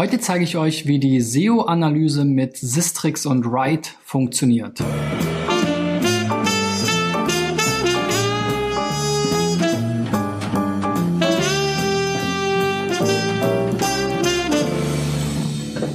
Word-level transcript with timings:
Heute 0.00 0.18
zeige 0.18 0.44
ich 0.44 0.56
euch, 0.56 0.86
wie 0.86 0.98
die 0.98 1.20
SEO-Analyse 1.20 2.24
mit 2.24 2.56
Sistrix 2.56 3.26
und 3.26 3.44
Write 3.44 3.90
funktioniert. 4.02 4.82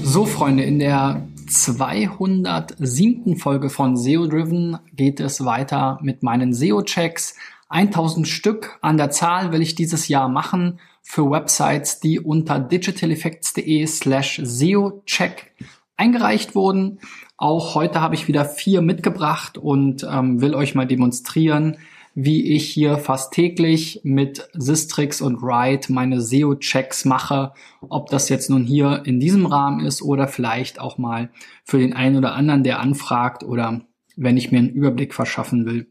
So, 0.04 0.28
Freunde, 0.28 0.62
in 0.66 0.78
der 0.78 1.28
207. 1.50 3.38
Folge 3.38 3.72
von 3.72 3.98
SEO 3.98 4.28
Driven 4.28 4.78
geht 4.96 5.20
es 5.20 5.44
weiter 5.44 5.98
mit 6.04 6.22
meinen 6.22 6.54
SEO-Checks. 6.54 7.34
1000 7.70 8.28
Stück 8.28 8.78
an 8.82 8.98
der 8.98 9.10
Zahl 9.10 9.52
will 9.52 9.64
ich 9.64 9.74
dieses 9.74 10.08
Jahr 10.08 10.30
machen 10.30 10.80
für 11.08 11.30
Websites, 11.30 12.00
die 12.00 12.20
unter 12.20 12.60
digitaleffects.de 12.60 13.86
slash 13.86 14.42
SEO-Check 14.44 15.52
eingereicht 15.96 16.56
wurden. 16.56 17.00
Auch 17.38 17.76
heute 17.76 18.02
habe 18.02 18.16
ich 18.16 18.28
wieder 18.28 18.44
vier 18.44 18.82
mitgebracht 18.82 19.58
und 19.58 20.06
ähm, 20.10 20.42
will 20.42 20.56
euch 20.56 20.74
mal 20.74 20.88
demonstrieren, 20.88 21.78
wie 22.16 22.56
ich 22.56 22.68
hier 22.68 22.98
fast 22.98 23.34
täglich 23.34 24.02
mit 24.04 24.50
Sistrix 24.54 25.22
und 25.22 25.44
Write 25.44 25.94
meine 25.94 26.22
SEO-Checks 26.22 27.06
mache, 27.06 27.54
ob 27.82 28.10
das 28.10 28.28
jetzt 28.30 28.50
nun 28.50 28.64
hier 28.64 29.04
in 29.06 29.20
diesem 29.20 29.46
Rahmen 29.46 29.86
ist 29.86 30.02
oder 30.02 30.28
vielleicht 30.28 30.80
auch 30.80 30.98
mal 30.98 31.30
für 31.64 31.78
den 31.78 31.94
einen 31.94 32.18
oder 32.18 32.34
anderen, 32.34 32.64
der 32.64 32.80
anfragt 32.80 33.44
oder 33.44 33.82
wenn 34.16 34.38
ich 34.38 34.52
mir 34.52 34.58
einen 34.58 34.70
Überblick 34.70 35.14
verschaffen 35.14 35.66
will 35.66 35.88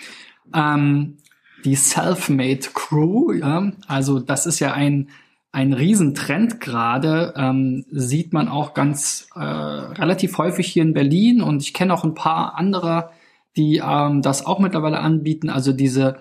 Ähm, 0.54 1.18
die 1.64 1.76
Selfmade 1.76 2.68
Crew, 2.74 3.32
ja, 3.34 3.72
also 3.88 4.20
das 4.20 4.46
ist 4.46 4.60
ja 4.60 4.74
ein 4.74 5.10
ein 5.56 5.72
Riesentrend 5.72 6.60
gerade, 6.60 7.34
ähm, 7.38 7.86
sieht 7.90 8.34
man 8.34 8.50
auch 8.50 8.74
ganz 8.74 9.30
äh, 9.36 9.40
relativ 9.40 10.38
häufig 10.38 10.68
hier 10.68 10.84
in 10.84 10.94
Berlin 10.94 11.42
und 11.42 11.62
ich 11.62 11.74
kenne 11.74 11.94
auch 11.94 12.04
ein 12.04 12.14
paar 12.14 12.58
andere, 12.58 13.12
die 13.56 13.82
ähm, 13.82 14.22
das 14.22 14.46
auch 14.46 14.60
mittlerweile 14.60 15.00
anbieten. 15.00 15.50
Also 15.50 15.72
diese 15.72 16.18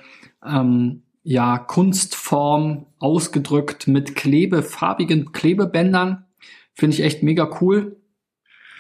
ähm, 0.47 1.03
ja, 1.25 1.59
Kunstform 1.59 2.87
ausgedrückt 2.99 3.89
mit 3.89 4.15
Klebe, 4.15 4.63
farbigen 4.63 5.33
Klebebändern. 5.33 6.27
Finde 6.75 6.95
ich 6.95 7.03
echt 7.03 7.23
mega 7.23 7.59
cool. 7.61 7.97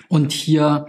Und 0.08 0.30
hier 0.30 0.86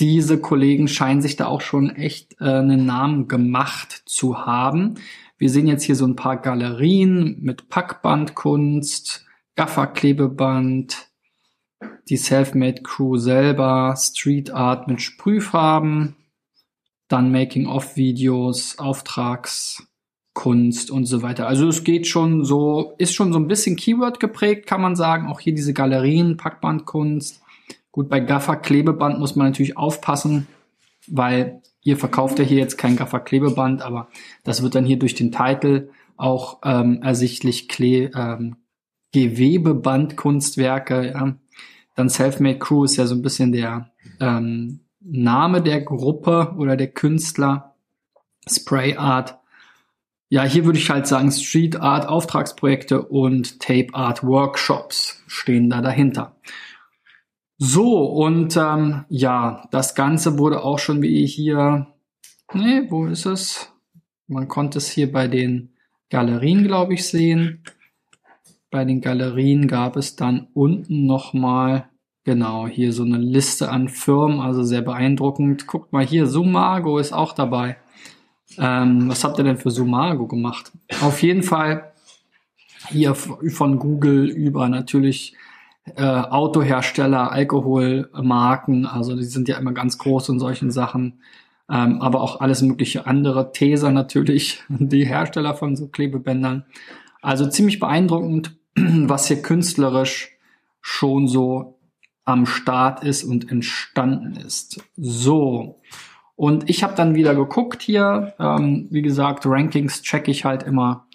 diese 0.00 0.40
Kollegen 0.40 0.88
scheinen 0.88 1.22
sich 1.22 1.36
da 1.36 1.46
auch 1.46 1.60
schon 1.60 1.90
echt 1.90 2.40
äh, 2.40 2.44
einen 2.44 2.84
Namen 2.84 3.28
gemacht 3.28 4.02
zu 4.06 4.44
haben. 4.44 4.96
Wir 5.38 5.50
sehen 5.50 5.68
jetzt 5.68 5.84
hier 5.84 5.96
so 5.96 6.06
ein 6.06 6.16
paar 6.16 6.36
Galerien 6.36 7.38
mit 7.40 7.68
Packbandkunst, 7.68 9.24
Gafferklebeband, 9.54 11.08
die 12.08 12.16
Selfmade 12.16 12.82
Crew 12.82 13.18
selber, 13.18 13.94
Street 13.96 14.50
Art 14.50 14.88
mit 14.88 15.00
Sprühfarben, 15.00 16.16
dann 17.06 17.30
Making-of-Videos, 17.30 18.78
Auftrags, 18.78 19.87
Kunst 20.38 20.92
und 20.92 21.06
so 21.06 21.22
weiter. 21.22 21.48
Also 21.48 21.66
es 21.66 21.82
geht 21.82 22.06
schon 22.06 22.44
so, 22.44 22.94
ist 22.98 23.12
schon 23.12 23.32
so 23.32 23.40
ein 23.40 23.48
bisschen 23.48 23.74
Keyword 23.74 24.20
geprägt, 24.20 24.68
kann 24.68 24.80
man 24.80 24.94
sagen. 24.94 25.26
Auch 25.26 25.40
hier 25.40 25.52
diese 25.52 25.74
Galerien, 25.74 26.36
Packbandkunst. 26.36 27.42
Gut, 27.90 28.08
bei 28.08 28.20
Gaffer 28.20 28.54
Klebeband 28.54 29.18
muss 29.18 29.34
man 29.34 29.48
natürlich 29.48 29.76
aufpassen, 29.76 30.46
weil 31.08 31.60
ihr 31.82 31.96
verkauft 31.96 32.38
ja 32.38 32.44
hier 32.44 32.58
jetzt 32.58 32.78
kein 32.78 32.94
Gaffer 32.94 33.18
Klebeband, 33.18 33.82
aber 33.82 34.06
das 34.44 34.62
wird 34.62 34.76
dann 34.76 34.86
hier 34.86 35.00
durch 35.00 35.16
den 35.16 35.32
Titel 35.32 35.90
auch 36.16 36.60
ähm, 36.62 37.02
ersichtlich 37.02 37.68
Kle 37.68 38.12
ähm, 38.14 38.58
Gewebebandkunstwerke. 39.12 41.14
Ja. 41.14 41.34
Dann 41.96 42.08
Selfmade 42.08 42.60
Crew 42.60 42.84
ist 42.84 42.94
ja 42.94 43.06
so 43.06 43.16
ein 43.16 43.22
bisschen 43.22 43.50
der 43.50 43.90
ähm, 44.20 44.84
Name 45.00 45.62
der 45.62 45.80
Gruppe 45.80 46.54
oder 46.58 46.76
der 46.76 46.92
Künstler. 46.92 47.74
Spray 48.48 48.96
Art 48.96 49.37
ja, 50.30 50.44
hier 50.44 50.66
würde 50.66 50.78
ich 50.78 50.90
halt 50.90 51.06
sagen, 51.06 51.30
Street 51.30 51.80
Art 51.80 52.06
Auftragsprojekte 52.06 53.02
und 53.02 53.60
Tape 53.60 53.88
Art 53.94 54.22
Workshops 54.22 55.22
stehen 55.26 55.70
da 55.70 55.80
dahinter. 55.80 56.36
So, 57.56 58.04
und 58.04 58.56
ähm, 58.56 59.04
ja, 59.08 59.66
das 59.70 59.94
Ganze 59.94 60.38
wurde 60.38 60.62
auch 60.62 60.78
schon 60.78 61.02
wie 61.02 61.26
hier, 61.26 61.88
nee, 62.52 62.82
wo 62.88 63.06
ist 63.06 63.26
es? 63.26 63.72
Man 64.28 64.46
konnte 64.46 64.78
es 64.78 64.88
hier 64.88 65.10
bei 65.10 65.26
den 65.26 65.70
Galerien, 66.10 66.62
glaube 66.62 66.94
ich, 66.94 67.08
sehen. 67.08 67.64
Bei 68.70 68.84
den 68.84 69.00
Galerien 69.00 69.66
gab 69.66 69.96
es 69.96 70.14
dann 70.14 70.48
unten 70.52 71.06
nochmal, 71.06 71.88
genau, 72.24 72.68
hier 72.68 72.92
so 72.92 73.02
eine 73.02 73.18
Liste 73.18 73.70
an 73.70 73.88
Firmen, 73.88 74.40
also 74.40 74.62
sehr 74.62 74.82
beeindruckend. 74.82 75.66
Guckt 75.66 75.92
mal 75.92 76.06
hier, 76.06 76.26
Sumago 76.26 76.98
ist 76.98 77.12
auch 77.12 77.32
dabei. 77.32 77.78
Ähm, 78.56 79.08
was 79.08 79.24
habt 79.24 79.38
ihr 79.38 79.44
denn 79.44 79.58
für 79.58 79.70
Sumago 79.70 80.26
gemacht? 80.26 80.72
Auf 81.02 81.22
jeden 81.22 81.42
Fall 81.42 81.92
hier 82.88 83.14
von 83.14 83.78
Google 83.78 84.26
über 84.28 84.68
natürlich 84.68 85.34
äh, 85.96 86.02
Autohersteller, 86.02 87.30
Alkoholmarken, 87.32 88.86
also 88.86 89.16
die 89.16 89.24
sind 89.24 89.48
ja 89.48 89.58
immer 89.58 89.72
ganz 89.72 89.98
groß 89.98 90.30
in 90.30 90.38
solchen 90.38 90.70
Sachen, 90.70 91.20
ähm, 91.70 92.00
aber 92.00 92.20
auch 92.20 92.40
alles 92.40 92.62
mögliche 92.62 93.06
andere, 93.06 93.52
Teser 93.52 93.90
natürlich, 93.90 94.62
die 94.68 95.06
Hersteller 95.06 95.54
von 95.54 95.76
so 95.76 95.88
Klebebändern. 95.88 96.64
Also 97.20 97.48
ziemlich 97.48 97.78
beeindruckend, 97.78 98.56
was 98.74 99.28
hier 99.28 99.42
künstlerisch 99.42 100.36
schon 100.80 101.26
so 101.26 101.78
am 102.24 102.46
Start 102.46 103.02
ist 103.04 103.24
und 103.24 103.50
entstanden 103.50 104.36
ist. 104.36 104.82
So, 104.96 105.80
und 106.38 106.70
ich 106.70 106.84
habe 106.84 106.94
dann 106.94 107.16
wieder 107.16 107.34
geguckt 107.34 107.82
hier. 107.82 108.32
Ähm, 108.38 108.86
wie 108.90 109.02
gesagt, 109.02 109.44
Rankings 109.44 110.02
checke 110.02 110.30
ich 110.30 110.44
halt 110.44 110.62
immer 110.62 111.08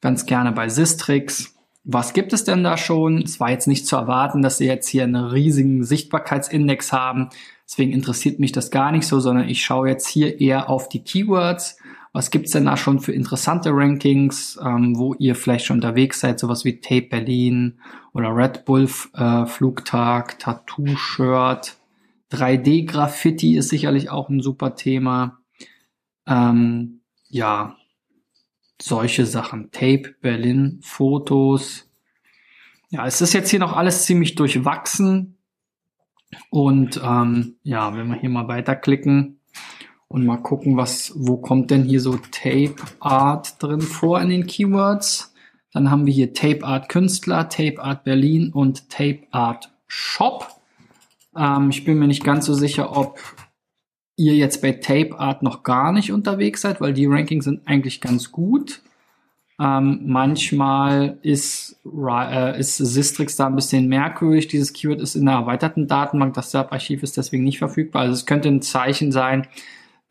ganz 0.00 0.24
gerne 0.24 0.52
bei 0.52 0.68
Sistrix. 0.68 1.56
Was 1.82 2.12
gibt 2.12 2.32
es 2.32 2.44
denn 2.44 2.62
da 2.62 2.76
schon? 2.76 3.20
Es 3.22 3.40
war 3.40 3.50
jetzt 3.50 3.66
nicht 3.66 3.88
zu 3.88 3.96
erwarten, 3.96 4.40
dass 4.40 4.58
sie 4.58 4.66
jetzt 4.66 4.86
hier 4.86 5.02
einen 5.02 5.16
riesigen 5.16 5.82
Sichtbarkeitsindex 5.82 6.92
haben. 6.92 7.30
Deswegen 7.68 7.90
interessiert 7.90 8.38
mich 8.38 8.52
das 8.52 8.70
gar 8.70 8.92
nicht 8.92 9.08
so, 9.08 9.18
sondern 9.18 9.48
ich 9.48 9.64
schaue 9.64 9.88
jetzt 9.88 10.06
hier 10.06 10.40
eher 10.40 10.70
auf 10.70 10.88
die 10.88 11.02
Keywords. 11.02 11.78
Was 12.12 12.30
gibt's 12.30 12.52
denn 12.52 12.66
da 12.66 12.76
schon 12.76 13.00
für 13.00 13.12
interessante 13.12 13.70
Rankings, 13.72 14.60
ähm, 14.64 14.96
wo 14.96 15.12
ihr 15.14 15.34
vielleicht 15.34 15.66
schon 15.66 15.78
unterwegs 15.78 16.20
seid, 16.20 16.38
sowas 16.38 16.64
wie 16.64 16.80
Tape 16.80 17.08
Berlin 17.10 17.80
oder 18.12 18.28
Red 18.28 18.64
Bull 18.64 18.88
äh, 19.14 19.44
Flugtag, 19.44 20.38
Tattoo-Shirt, 20.38 21.77
3D-Graffiti 22.32 23.56
ist 23.56 23.70
sicherlich 23.70 24.10
auch 24.10 24.28
ein 24.28 24.40
super 24.40 24.74
Thema. 24.74 25.38
Ähm, 26.26 27.00
ja, 27.28 27.76
solche 28.80 29.26
Sachen. 29.26 29.70
Tape, 29.70 30.14
Berlin, 30.20 30.80
Fotos. 30.82 31.90
Ja, 32.90 33.06
es 33.06 33.20
ist 33.20 33.32
jetzt 33.34 33.50
hier 33.50 33.60
noch 33.60 33.76
alles 33.76 34.04
ziemlich 34.04 34.34
durchwachsen. 34.34 35.38
Und 36.50 37.00
ähm, 37.02 37.56
ja, 37.62 37.96
wenn 37.96 38.08
wir 38.08 38.20
hier 38.20 38.30
mal 38.30 38.48
weiterklicken 38.48 39.40
und 40.08 40.26
mal 40.26 40.38
gucken, 40.38 40.76
was, 40.76 41.12
wo 41.16 41.38
kommt 41.38 41.70
denn 41.70 41.84
hier 41.84 42.00
so 42.00 42.16
Tape 42.16 42.76
Art 43.00 43.62
drin 43.62 43.80
vor 43.80 44.20
in 44.20 44.28
den 44.28 44.46
Keywords? 44.46 45.34
Dann 45.72 45.90
haben 45.90 46.06
wir 46.06 46.12
hier 46.12 46.32
Tape 46.32 46.64
Art 46.64 46.88
Künstler, 46.88 47.48
Tape 47.48 47.82
Art 47.82 48.04
Berlin 48.04 48.52
und 48.52 48.88
Tape 48.90 49.26
Art 49.30 49.72
Shop. 49.86 50.57
Ähm, 51.36 51.70
ich 51.70 51.84
bin 51.84 51.98
mir 51.98 52.06
nicht 52.06 52.24
ganz 52.24 52.46
so 52.46 52.54
sicher, 52.54 52.96
ob 52.96 53.18
ihr 54.16 54.34
jetzt 54.34 54.60
bei 54.62 54.72
Tape 54.72 55.18
Art 55.18 55.42
noch 55.42 55.62
gar 55.62 55.92
nicht 55.92 56.12
unterwegs 56.12 56.62
seid, 56.62 56.80
weil 56.80 56.92
die 56.92 57.06
Rankings 57.06 57.44
sind 57.44 57.66
eigentlich 57.66 58.00
ganz 58.00 58.32
gut. 58.32 58.82
Ähm, 59.60 60.02
manchmal 60.04 61.18
ist, 61.22 61.80
äh, 61.84 62.60
ist 62.60 62.76
Sistrix 62.76 63.36
da 63.36 63.46
ein 63.46 63.56
bisschen 63.56 63.88
merkwürdig. 63.88 64.46
Dieses 64.48 64.72
Keyword 64.72 65.00
ist 65.00 65.16
in 65.16 65.26
der 65.26 65.34
erweiterten 65.34 65.88
Datenbank. 65.88 66.34
Das 66.34 66.52
SERP-Archiv 66.52 67.02
ist 67.02 67.16
deswegen 67.16 67.44
nicht 67.44 67.58
verfügbar. 67.58 68.02
Also 68.02 68.14
es 68.14 68.26
könnte 68.26 68.48
ein 68.48 68.62
Zeichen 68.62 69.10
sein 69.10 69.48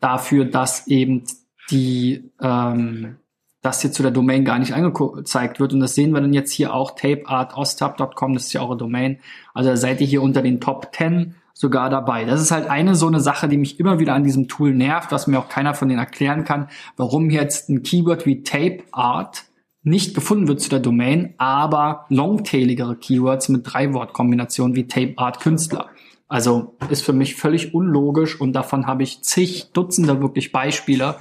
dafür, 0.00 0.44
dass 0.44 0.86
eben 0.86 1.24
die 1.70 2.30
ähm, 2.40 3.16
das 3.60 3.82
hier 3.82 3.92
zu 3.92 4.02
der 4.02 4.12
Domain 4.12 4.44
gar 4.44 4.58
nicht 4.58 4.74
angezeigt 4.74 5.60
wird. 5.60 5.72
Und 5.72 5.80
das 5.80 5.94
sehen 5.94 6.12
wir 6.12 6.20
dann 6.20 6.32
jetzt 6.32 6.52
hier 6.52 6.72
auch, 6.72 6.92
tapeartostab.com, 6.92 8.34
das 8.34 8.46
ist 8.46 8.52
ja 8.52 8.62
eure 8.62 8.76
Domain. 8.76 9.18
Also 9.54 9.70
da 9.70 9.76
seid 9.76 10.00
ihr 10.00 10.06
hier 10.06 10.22
unter 10.22 10.42
den 10.42 10.60
Top 10.60 10.90
10 10.94 11.34
sogar 11.54 11.90
dabei. 11.90 12.24
Das 12.24 12.40
ist 12.40 12.52
halt 12.52 12.70
eine 12.70 12.94
so 12.94 13.08
eine 13.08 13.18
Sache, 13.18 13.48
die 13.48 13.56
mich 13.56 13.80
immer 13.80 13.98
wieder 13.98 14.14
an 14.14 14.22
diesem 14.22 14.46
Tool 14.46 14.72
nervt, 14.72 15.10
was 15.10 15.26
mir 15.26 15.40
auch 15.40 15.48
keiner 15.48 15.74
von 15.74 15.88
denen 15.88 15.98
erklären 15.98 16.44
kann, 16.44 16.68
warum 16.96 17.30
jetzt 17.30 17.68
ein 17.68 17.82
Keyword 17.82 18.26
wie 18.26 18.44
Tape 18.44 18.84
Art 18.92 19.44
nicht 19.82 20.14
gefunden 20.14 20.46
wird 20.46 20.60
zu 20.60 20.70
der 20.70 20.80
Domain, 20.80 21.34
aber 21.38 22.06
longtailigere 22.10 22.96
Keywords 22.96 23.48
mit 23.48 23.62
drei 23.64 23.92
Wortkombinationen 23.92 24.76
wie 24.76 24.86
Tape 24.86 25.14
Art 25.16 25.40
Künstler 25.40 25.86
Also 26.28 26.76
ist 26.90 27.04
für 27.04 27.12
mich 27.12 27.34
völlig 27.34 27.74
unlogisch 27.74 28.40
und 28.40 28.52
davon 28.52 28.86
habe 28.86 29.02
ich 29.02 29.22
zig 29.22 29.72
Dutzende 29.72 30.20
wirklich 30.20 30.52
Beispiele. 30.52 31.16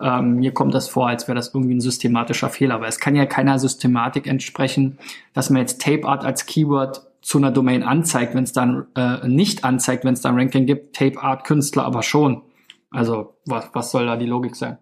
Ähm, 0.00 0.36
mir 0.36 0.52
kommt 0.52 0.74
das 0.74 0.88
vor, 0.88 1.08
als 1.08 1.26
wäre 1.26 1.36
das 1.36 1.54
irgendwie 1.54 1.74
ein 1.74 1.80
systematischer 1.80 2.50
Fehler, 2.50 2.74
aber 2.74 2.86
es 2.86 3.00
kann 3.00 3.16
ja 3.16 3.24
keiner 3.24 3.58
Systematik 3.58 4.26
entsprechen, 4.26 4.98
dass 5.32 5.48
man 5.48 5.62
jetzt 5.62 5.80
Tape 5.80 6.06
Art 6.06 6.24
als 6.24 6.46
Keyword 6.46 7.06
zu 7.22 7.38
einer 7.38 7.50
Domain 7.50 7.82
anzeigt, 7.82 8.34
wenn 8.34 8.44
es 8.44 8.52
dann 8.52 8.86
äh, 8.94 9.26
nicht 9.26 9.64
anzeigt, 9.64 10.04
wenn 10.04 10.14
es 10.14 10.20
dann 10.20 10.38
Ranking 10.38 10.66
gibt, 10.66 10.94
Tape 10.94 11.20
Art 11.20 11.44
Künstler 11.44 11.84
aber 11.84 12.02
schon. 12.02 12.42
Also 12.90 13.36
was, 13.46 13.70
was 13.72 13.90
soll 13.90 14.06
da 14.06 14.16
die 14.16 14.26
Logik 14.26 14.54
sein? 14.54 14.78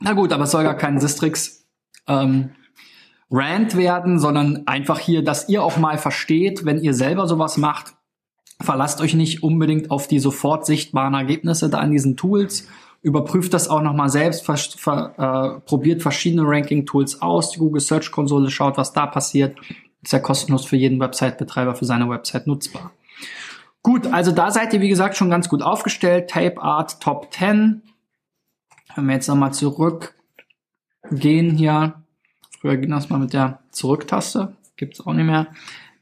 Na 0.00 0.12
gut, 0.12 0.32
aber 0.32 0.44
es 0.44 0.50
soll 0.50 0.64
gar 0.64 0.76
kein 0.76 0.98
Sistrix 0.98 1.66
ähm, 2.08 2.50
Rant 3.30 3.76
werden, 3.76 4.18
sondern 4.18 4.66
einfach 4.66 4.98
hier, 4.98 5.22
dass 5.22 5.48
ihr 5.48 5.62
auch 5.62 5.76
mal 5.76 5.98
versteht, 5.98 6.64
wenn 6.64 6.82
ihr 6.82 6.94
selber 6.94 7.28
sowas 7.28 7.56
macht, 7.56 7.94
verlasst 8.60 9.00
euch 9.00 9.14
nicht 9.14 9.42
unbedingt 9.42 9.90
auf 9.90 10.08
die 10.08 10.18
sofort 10.18 10.66
sichtbaren 10.66 11.14
Ergebnisse 11.14 11.70
da 11.70 11.78
an 11.78 11.92
diesen 11.92 12.16
Tools. 12.16 12.68
Überprüft 13.02 13.54
das 13.54 13.68
auch 13.68 13.80
nochmal 13.80 14.10
selbst, 14.10 14.44
ver, 14.44 14.56
ver, 14.56 15.14
äh, 15.16 15.60
probiert 15.60 16.02
verschiedene 16.02 16.42
Ranking-Tools 16.44 17.22
aus, 17.22 17.50
die 17.52 17.58
Google 17.58 17.80
Search 17.80 18.10
Konsole, 18.10 18.50
schaut, 18.50 18.76
was 18.76 18.92
da 18.92 19.06
passiert. 19.06 19.56
Ist 20.02 20.12
ja 20.12 20.18
kostenlos 20.18 20.64
für 20.64 20.76
jeden 20.76 21.00
Website-Betreiber 21.00 21.74
für 21.74 21.84
seine 21.84 22.08
Website 22.08 22.46
nutzbar. 22.46 22.92
Gut, 23.82 24.06
also 24.06 24.32
da 24.32 24.50
seid 24.50 24.74
ihr, 24.74 24.80
wie 24.82 24.88
gesagt, 24.88 25.16
schon 25.16 25.30
ganz 25.30 25.48
gut 25.48 25.62
aufgestellt. 25.62 26.28
Tape 26.28 26.60
Art 26.60 27.00
Top 27.00 27.32
10. 27.32 27.82
Wenn 28.94 29.06
wir 29.06 29.14
jetzt 29.14 29.28
nochmal 29.28 29.54
zurückgehen 29.54 30.12
hier, 31.56 32.00
Früher 32.60 32.76
ging 32.76 32.90
das 32.90 33.08
mal 33.08 33.18
mit 33.18 33.32
der 33.32 33.60
Zurücktaste. 33.70 34.54
Gibt's 34.76 35.00
auch 35.06 35.14
nicht 35.14 35.24
mehr. 35.24 35.46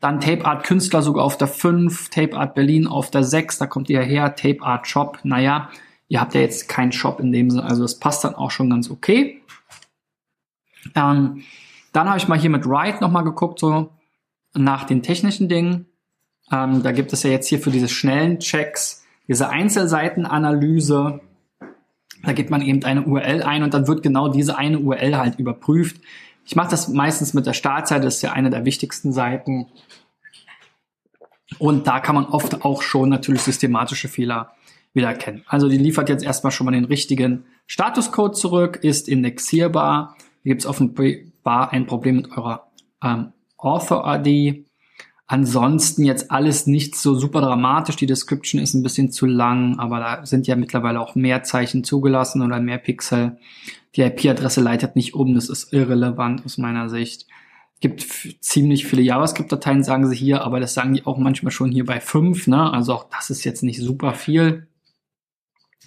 Dann 0.00 0.20
Tape 0.20 0.44
Art 0.44 0.64
Künstler 0.64 1.02
sogar 1.02 1.24
auf 1.24 1.36
der 1.36 1.46
5, 1.46 2.10
Tape 2.10 2.36
Art 2.36 2.54
Berlin 2.54 2.86
auf 2.88 3.10
der 3.10 3.22
6, 3.22 3.58
da 3.58 3.66
kommt 3.66 3.88
ihr 3.90 4.02
her, 4.02 4.34
Tape 4.34 4.62
Art 4.62 4.86
Shop. 4.86 5.18
Naja, 5.22 5.70
ihr 6.08 6.20
habt 6.20 6.34
ja 6.34 6.40
jetzt 6.40 6.68
keinen 6.68 6.92
Shop 6.92 7.20
in 7.20 7.32
dem 7.32 7.50
Sinne, 7.50 7.64
also 7.64 7.82
das 7.82 7.98
passt 7.98 8.24
dann 8.24 8.34
auch 8.34 8.50
schon 8.50 8.70
ganz 8.70 8.90
okay. 8.90 9.42
Ähm, 10.94 11.44
dann 11.92 12.08
habe 12.08 12.18
ich 12.18 12.28
mal 12.28 12.38
hier 12.38 12.50
mit 12.50 12.66
Write 12.66 13.00
nochmal 13.00 13.24
geguckt, 13.24 13.58
so 13.58 13.90
nach 14.54 14.84
den 14.84 15.02
technischen 15.02 15.48
Dingen. 15.48 15.86
Ähm, 16.50 16.82
da 16.82 16.92
gibt 16.92 17.12
es 17.12 17.22
ja 17.22 17.30
jetzt 17.30 17.48
hier 17.48 17.60
für 17.60 17.70
diese 17.70 17.88
schnellen 17.88 18.38
Checks 18.38 19.04
diese 19.28 19.50
Einzelseitenanalyse. 19.50 21.20
Da 22.24 22.32
gibt 22.32 22.50
man 22.50 22.62
eben 22.62 22.82
eine 22.84 23.04
URL 23.04 23.42
ein 23.42 23.62
und 23.62 23.74
dann 23.74 23.86
wird 23.86 24.02
genau 24.02 24.28
diese 24.28 24.58
eine 24.58 24.80
URL 24.80 25.16
halt 25.16 25.38
überprüft. 25.38 26.00
Ich 26.44 26.56
mache 26.56 26.70
das 26.70 26.88
meistens 26.88 27.34
mit 27.34 27.46
der 27.46 27.52
Startseite, 27.52 28.04
das 28.06 28.16
ist 28.16 28.22
ja 28.22 28.32
eine 28.32 28.50
der 28.50 28.64
wichtigsten 28.64 29.12
Seiten. 29.12 29.66
Und 31.58 31.86
da 31.86 32.00
kann 32.00 32.14
man 32.14 32.24
oft 32.24 32.64
auch 32.64 32.82
schon 32.82 33.10
natürlich 33.10 33.42
systematische 33.42 34.08
Fehler 34.08 34.52
wieder 34.98 35.08
erkennen. 35.08 35.44
Also 35.46 35.68
die 35.68 35.78
liefert 35.78 36.10
jetzt 36.10 36.24
erstmal 36.24 36.50
schon 36.50 36.66
mal 36.66 36.72
den 36.72 36.84
richtigen 36.84 37.44
Statuscode 37.66 38.36
zurück, 38.36 38.80
ist 38.82 39.08
indexierbar. 39.08 40.16
Hier 40.42 40.50
gibt 40.50 40.62
es 40.62 40.66
offenbar 40.66 41.72
ein 41.72 41.86
Problem 41.86 42.16
mit 42.16 42.30
eurer 42.32 42.68
ähm, 43.02 43.32
Author-ID. 43.56 44.66
Ansonsten 45.26 46.04
jetzt 46.04 46.30
alles 46.30 46.66
nicht 46.66 46.96
so 46.96 47.14
super 47.14 47.42
dramatisch. 47.42 47.96
Die 47.96 48.06
Description 48.06 48.62
ist 48.62 48.72
ein 48.72 48.82
bisschen 48.82 49.12
zu 49.12 49.26
lang, 49.26 49.78
aber 49.78 50.00
da 50.00 50.26
sind 50.26 50.46
ja 50.46 50.56
mittlerweile 50.56 51.00
auch 51.00 51.14
mehr 51.14 51.42
Zeichen 51.42 51.84
zugelassen 51.84 52.40
oder 52.40 52.60
mehr 52.60 52.78
Pixel. 52.78 53.36
Die 53.94 54.02
IP-Adresse 54.02 54.62
leitet 54.62 54.96
nicht 54.96 55.14
um, 55.14 55.34
das 55.34 55.50
ist 55.50 55.72
irrelevant 55.72 56.44
aus 56.46 56.56
meiner 56.56 56.88
Sicht. 56.88 57.26
Es 57.74 57.80
gibt 57.80 58.06
ziemlich 58.40 58.86
viele 58.86 59.02
JavaScript-Dateien, 59.02 59.84
sagen 59.84 60.08
sie 60.08 60.16
hier, 60.16 60.44
aber 60.44 60.60
das 60.60 60.72
sagen 60.72 60.94
die 60.94 61.04
auch 61.04 61.18
manchmal 61.18 61.52
schon 61.52 61.70
hier 61.70 61.84
bei 61.84 62.00
fünf. 62.00 62.46
Ne? 62.46 62.72
Also 62.72 62.94
auch 62.94 63.04
das 63.10 63.28
ist 63.28 63.44
jetzt 63.44 63.62
nicht 63.62 63.80
super 63.80 64.14
viel. 64.14 64.67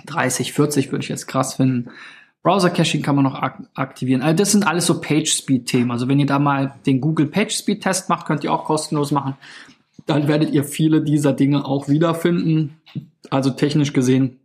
30, 0.06 0.54
40 0.54 0.92
würde 0.92 1.04
ich 1.04 1.10
jetzt 1.10 1.28
krass 1.28 1.56
finden. 1.56 1.90
Browser-Caching 2.44 3.04
kann 3.04 3.16
man 3.16 3.24
noch 3.24 3.36
ak 3.36 3.64
aktivieren. 3.76 4.22
Also 4.22 4.36
das 4.36 4.52
sind 4.52 4.66
alles 4.66 4.88
so 4.88 5.00
Page-Speed-Themen. 5.00 5.92
Also 5.92 6.08
wenn 6.08 6.20
ihr 6.20 6.26
da 6.26 6.40
mal 6.40 6.76
den 6.86 7.00
Google 7.00 7.28
Page-Speed-Test 7.28 8.10
macht, 8.10 8.26
könnt 8.26 8.44
ihr 8.44 8.52
auch 8.52 8.66
kostenlos 8.66 9.12
machen. 9.12 9.36
Dann 10.08 10.28
werdet 10.28 10.52
ihr 10.52 10.64
viele 10.64 11.02
dieser 11.02 11.34
Dinge 11.34 11.66
auch 11.66 11.88
wiederfinden. 11.88 12.78
Also 13.30 13.52
technisch 13.52 13.94
gesehen 13.94 14.40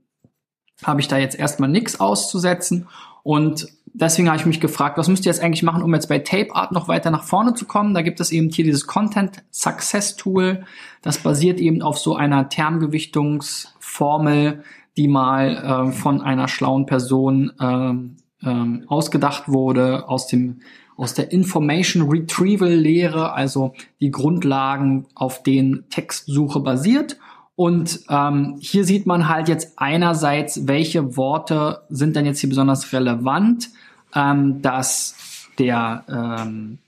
habe 0.84 1.00
ich 1.00 1.08
da 1.08 1.16
jetzt 1.16 1.38
erstmal 1.38 1.70
nichts 1.70 1.98
auszusetzen. 1.98 2.86
Und 3.22 3.68
deswegen 3.92 4.28
habe 4.28 4.38
ich 4.38 4.46
mich 4.46 4.60
gefragt, 4.60 4.98
was 4.98 5.08
müsst 5.08 5.26
ihr 5.26 5.32
jetzt 5.32 5.42
eigentlich 5.42 5.62
machen, 5.62 5.82
um 5.82 5.94
jetzt 5.94 6.08
bei 6.08 6.18
Tape 6.18 6.54
Art 6.54 6.72
noch 6.72 6.88
weiter 6.88 7.10
nach 7.10 7.24
vorne 7.24 7.54
zu 7.54 7.64
kommen? 7.64 7.94
Da 7.94 8.02
gibt 8.02 8.20
es 8.20 8.30
eben 8.30 8.50
hier 8.50 8.64
dieses 8.64 8.86
Content 8.86 9.42
Success 9.50 10.16
Tool. 10.16 10.66
Das 11.00 11.16
basiert 11.18 11.60
eben 11.60 11.80
auf 11.80 11.98
so 11.98 12.14
einer 12.14 12.50
Termgewichtungsformel, 12.50 14.62
die 14.96 15.08
mal 15.08 15.88
äh, 15.88 15.92
von 15.92 16.20
einer 16.20 16.48
schlauen 16.48 16.86
Person 16.86 17.52
ähm, 17.60 18.16
ähm, 18.42 18.84
ausgedacht 18.88 19.48
wurde, 19.48 20.08
aus 20.08 20.26
dem 20.26 20.60
aus 20.96 21.12
der 21.12 21.30
Information 21.30 22.08
Retrieval 22.08 22.72
Lehre, 22.72 23.34
also 23.34 23.74
die 24.00 24.10
Grundlagen, 24.10 25.06
auf 25.14 25.42
denen 25.42 25.88
Textsuche 25.90 26.60
basiert. 26.60 27.18
Und 27.54 28.00
ähm, 28.08 28.56
hier 28.60 28.84
sieht 28.84 29.06
man 29.06 29.28
halt 29.28 29.48
jetzt 29.48 29.78
einerseits, 29.78 30.66
welche 30.66 31.16
Worte 31.16 31.82
sind 31.88 32.16
denn 32.16 32.26
jetzt 32.26 32.40
hier 32.40 32.48
besonders 32.48 32.92
relevant, 32.92 33.70
ähm, 34.14 34.62
dass 34.62 35.48
der 35.58 36.04
ähm, 36.08 36.78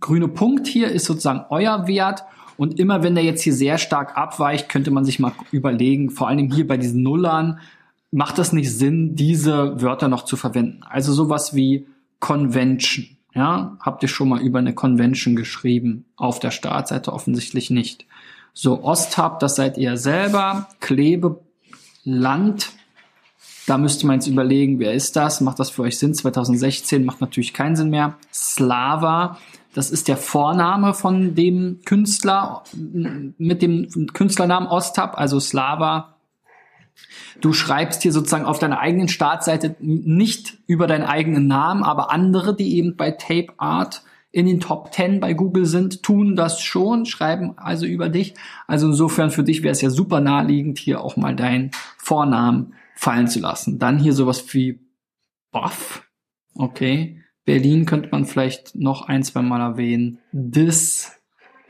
grüne 0.00 0.28
Punkt 0.28 0.66
hier 0.66 0.90
ist 0.90 1.04
sozusagen 1.04 1.44
euer 1.50 1.86
Wert 1.86 2.24
und 2.58 2.78
immer 2.78 3.04
wenn 3.04 3.14
der 3.14 3.24
jetzt 3.24 3.42
hier 3.42 3.54
sehr 3.54 3.78
stark 3.78 4.18
abweicht, 4.18 4.68
könnte 4.68 4.90
man 4.90 5.04
sich 5.04 5.20
mal 5.20 5.32
überlegen, 5.52 6.10
vor 6.10 6.28
allem 6.28 6.52
hier 6.52 6.66
bei 6.66 6.76
diesen 6.76 7.02
Nullern, 7.02 7.60
macht 8.10 8.36
das 8.36 8.52
nicht 8.52 8.76
Sinn, 8.76 9.14
diese 9.14 9.80
Wörter 9.80 10.08
noch 10.08 10.24
zu 10.24 10.36
verwenden? 10.36 10.80
Also 10.82 11.12
sowas 11.12 11.54
wie 11.54 11.86
Convention. 12.18 13.06
Ja, 13.32 13.76
habt 13.78 14.02
ihr 14.02 14.08
schon 14.08 14.28
mal 14.28 14.40
über 14.40 14.58
eine 14.58 14.74
Convention 14.74 15.36
geschrieben? 15.36 16.04
Auf 16.16 16.40
der 16.40 16.50
Startseite 16.50 17.12
offensichtlich 17.12 17.70
nicht. 17.70 18.06
So, 18.52 18.82
Osthub, 18.82 19.38
das 19.38 19.54
seid 19.54 19.78
ihr 19.78 19.96
selber. 19.96 20.68
Klebeland, 20.80 22.70
da 23.68 23.78
müsste 23.78 24.08
man 24.08 24.16
jetzt 24.16 24.26
überlegen, 24.26 24.80
wer 24.80 24.94
ist 24.94 25.14
das? 25.14 25.40
Macht 25.40 25.60
das 25.60 25.70
für 25.70 25.82
euch 25.82 25.96
Sinn? 25.96 26.12
2016 26.12 27.04
macht 27.04 27.20
natürlich 27.20 27.54
keinen 27.54 27.76
Sinn 27.76 27.90
mehr. 27.90 28.16
Slava, 28.32 29.38
das 29.78 29.92
ist 29.92 30.08
der 30.08 30.16
Vorname 30.16 30.92
von 30.92 31.36
dem 31.36 31.78
Künstler 31.84 32.64
mit 32.74 33.62
dem 33.62 33.88
Künstlernamen 34.12 34.66
Ostap, 34.66 35.16
also 35.16 35.38
Slava. 35.38 36.16
Du 37.40 37.52
schreibst 37.52 38.02
hier 38.02 38.10
sozusagen 38.10 38.44
auf 38.44 38.58
deiner 38.58 38.80
eigenen 38.80 39.06
Startseite 39.06 39.76
nicht 39.78 40.58
über 40.66 40.88
deinen 40.88 41.04
eigenen 41.04 41.46
Namen, 41.46 41.84
aber 41.84 42.10
andere, 42.10 42.56
die 42.56 42.76
eben 42.76 42.96
bei 42.96 43.12
Tape 43.12 43.52
Art 43.56 44.02
in 44.32 44.46
den 44.46 44.58
Top 44.58 44.92
10 44.92 45.20
bei 45.20 45.32
Google 45.32 45.64
sind, 45.64 46.02
tun 46.02 46.34
das 46.34 46.60
schon, 46.60 47.06
schreiben 47.06 47.56
also 47.56 47.86
über 47.86 48.08
dich. 48.08 48.34
Also 48.66 48.88
insofern 48.88 49.30
für 49.30 49.44
dich 49.44 49.62
wäre 49.62 49.70
es 49.70 49.80
ja 49.80 49.90
super 49.90 50.20
naheliegend, 50.20 50.80
hier 50.80 51.02
auch 51.02 51.16
mal 51.16 51.36
deinen 51.36 51.70
Vornamen 51.98 52.74
fallen 52.96 53.28
zu 53.28 53.38
lassen. 53.38 53.78
Dann 53.78 54.00
hier 54.00 54.12
sowas 54.12 54.52
wie 54.52 54.80
Buff. 55.52 56.02
Okay. 56.56 57.22
Berlin 57.48 57.86
könnte 57.86 58.10
man 58.12 58.26
vielleicht 58.26 58.74
noch 58.74 59.08
ein, 59.08 59.22
zwei 59.22 59.40
Mal 59.40 59.62
erwähnen. 59.62 60.18
Dis 60.32 61.12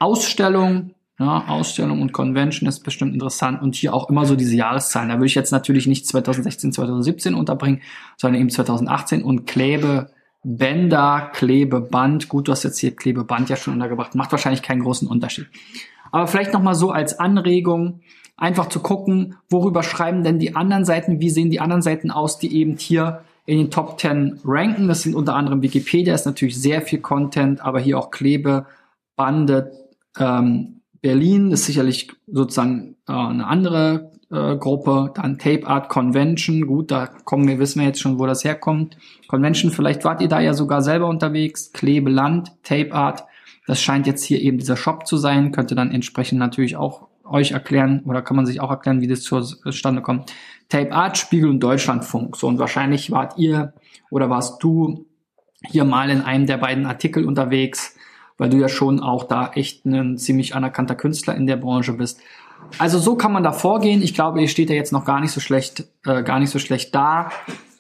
Ausstellung, 0.00 0.97
ja, 1.20 1.47
Ausstellung 1.47 2.02
und 2.02 2.12
Convention 2.12 2.68
ist 2.68 2.80
bestimmt 2.80 3.14
interessant 3.14 3.62
und 3.62 3.76
hier 3.76 3.94
auch 3.94 4.11
immer 4.11 4.26
so 4.26 4.35
diese 4.35 4.56
Jahreszahlen. 4.56 5.08
Da 5.08 5.14
würde 5.14 5.26
ich 5.26 5.37
jetzt 5.37 5.52
natürlich 5.52 5.87
nicht 5.87 6.04
2016, 6.04 6.73
2017 6.73 7.32
unterbringen, 7.32 7.80
sondern 8.16 8.40
eben 8.40 8.50
2018 8.50 9.23
und 9.23 9.47
Klebe, 9.47 10.11
Bänder, 10.42 11.30
Klebeband. 11.32 12.28
Gut, 12.28 12.49
du 12.49 12.52
hast 12.52 12.64
jetzt 12.64 12.80
hier 12.80 12.97
Klebeband 12.97 13.49
ja 13.49 13.54
schon 13.54 13.75
untergebracht. 13.75 14.16
Macht 14.16 14.32
wahrscheinlich 14.32 14.62
keinen 14.62 14.82
großen 14.82 15.06
Unterschied. 15.06 15.47
Aber 16.11 16.26
vielleicht 16.26 16.52
nochmal 16.52 16.75
so 16.75 16.90
als 16.90 17.20
Anregung, 17.20 18.00
einfach 18.37 18.68
zu 18.68 18.80
gucken, 18.80 19.37
worüber 19.49 19.85
schreiben 19.85 20.25
denn 20.25 20.40
die 20.40 20.56
anderen 20.56 20.85
Seiten, 20.85 21.20
wie 21.20 21.30
sehen 21.30 21.50
die 21.50 21.61
anderen 21.61 21.82
Seiten 21.82 22.11
aus, 22.11 22.40
die 22.40 22.52
eben 22.52 22.76
hier 22.78 23.23
in 23.49 23.57
den 23.57 23.71
Top 23.71 23.99
10 23.99 24.40
ranken. 24.45 24.88
Das 24.88 25.02
sind 25.02 25.14
unter 25.14 25.35
anderem 25.35 25.62
Wikipedia, 25.62 26.14
ist 26.14 26.26
natürlich 26.26 26.61
sehr 26.61 26.83
viel 26.83 27.00
Content, 27.00 27.62
aber 27.62 27.81
hier 27.81 27.99
auch 27.99 28.11
Klebebande. 28.11 29.73
Ähm, 30.19 30.83
Berlin 31.00 31.50
ist 31.50 31.64
sicherlich 31.64 32.12
sozusagen 32.26 32.97
äh, 33.09 33.12
eine 33.12 33.47
andere 33.47 34.12
äh, 34.31 34.55
Gruppe. 34.57 35.12
Dann 35.14 35.38
Tape 35.38 35.67
Art 35.67 35.88
Convention, 35.88 36.67
gut, 36.67 36.90
da 36.90 37.07
kommen 37.07 37.49
wir, 37.49 37.59
wissen 37.59 37.81
wir 37.81 37.87
jetzt 37.87 38.00
schon, 38.00 38.19
wo 38.19 38.26
das 38.26 38.45
herkommt. 38.45 38.99
Convention, 39.28 39.71
vielleicht 39.71 40.05
wart 40.05 40.21
ihr 40.21 40.28
da 40.28 40.40
ja 40.40 40.52
sogar 40.52 40.83
selber 40.83 41.07
unterwegs. 41.07 41.73
Klebeland, 41.73 42.52
Tape 42.64 42.93
Art, 42.93 43.25
das 43.67 43.81
scheint 43.81 44.07
jetzt 44.07 44.25
hier 44.25 44.43
eben 44.43 44.59
dieser 44.59 44.76
Shop 44.76 45.07
zu 45.07 45.17
sein, 45.17 45.52
könnte 45.52 45.75
dann 45.75 45.90
entsprechend 45.90 46.38
natürlich 46.38 46.76
auch 46.76 47.09
euch 47.25 47.52
erklären 47.52 48.02
oder 48.05 48.21
kann 48.21 48.37
man 48.37 48.45
sich 48.45 48.61
auch 48.61 48.71
erklären, 48.71 49.00
wie 49.00 49.07
das 49.07 49.23
zustande 49.23 50.02
kommt. 50.02 50.35
Tape 50.68 50.92
Art, 50.92 51.16
Spiegel 51.16 51.50
und 51.50 51.60
Deutschlandfunk. 51.60 52.37
So, 52.37 52.46
und 52.46 52.58
wahrscheinlich 52.58 53.10
wart 53.10 53.38
ihr 53.38 53.72
oder 54.10 54.28
warst 54.30 54.62
du 54.62 55.06
hier 55.66 55.84
mal 55.84 56.10
in 56.10 56.22
einem 56.22 56.46
der 56.46 56.58
beiden 56.58 56.87
Artikel 56.87 57.25
unterwegs, 57.25 57.96
weil 58.37 58.50
du 58.50 58.58
ja 58.58 58.68
schon 58.68 59.00
auch 59.00 59.25
da 59.25 59.50
echt 59.54 59.84
ein 59.87 60.18
ziemlich 60.18 60.54
anerkannter 60.54 60.94
Künstler 60.94 61.34
in 61.34 61.46
der 61.46 61.56
Branche 61.56 61.94
bist. 61.94 62.20
Also 62.78 62.98
so 62.98 63.16
kann 63.16 63.32
man 63.32 63.42
da 63.42 63.52
vorgehen. 63.52 64.02
Ich 64.02 64.14
glaube, 64.14 64.40
ihr 64.40 64.48
steht 64.48 64.70
ja 64.70 64.76
jetzt 64.76 64.92
noch 64.92 65.04
gar 65.04 65.20
nicht 65.20 65.32
so 65.32 65.40
schlecht, 65.40 65.84
äh, 66.04 66.22
gar 66.22 66.38
nicht 66.38 66.50
so 66.50 66.58
schlecht 66.58 66.94
da. 66.94 67.30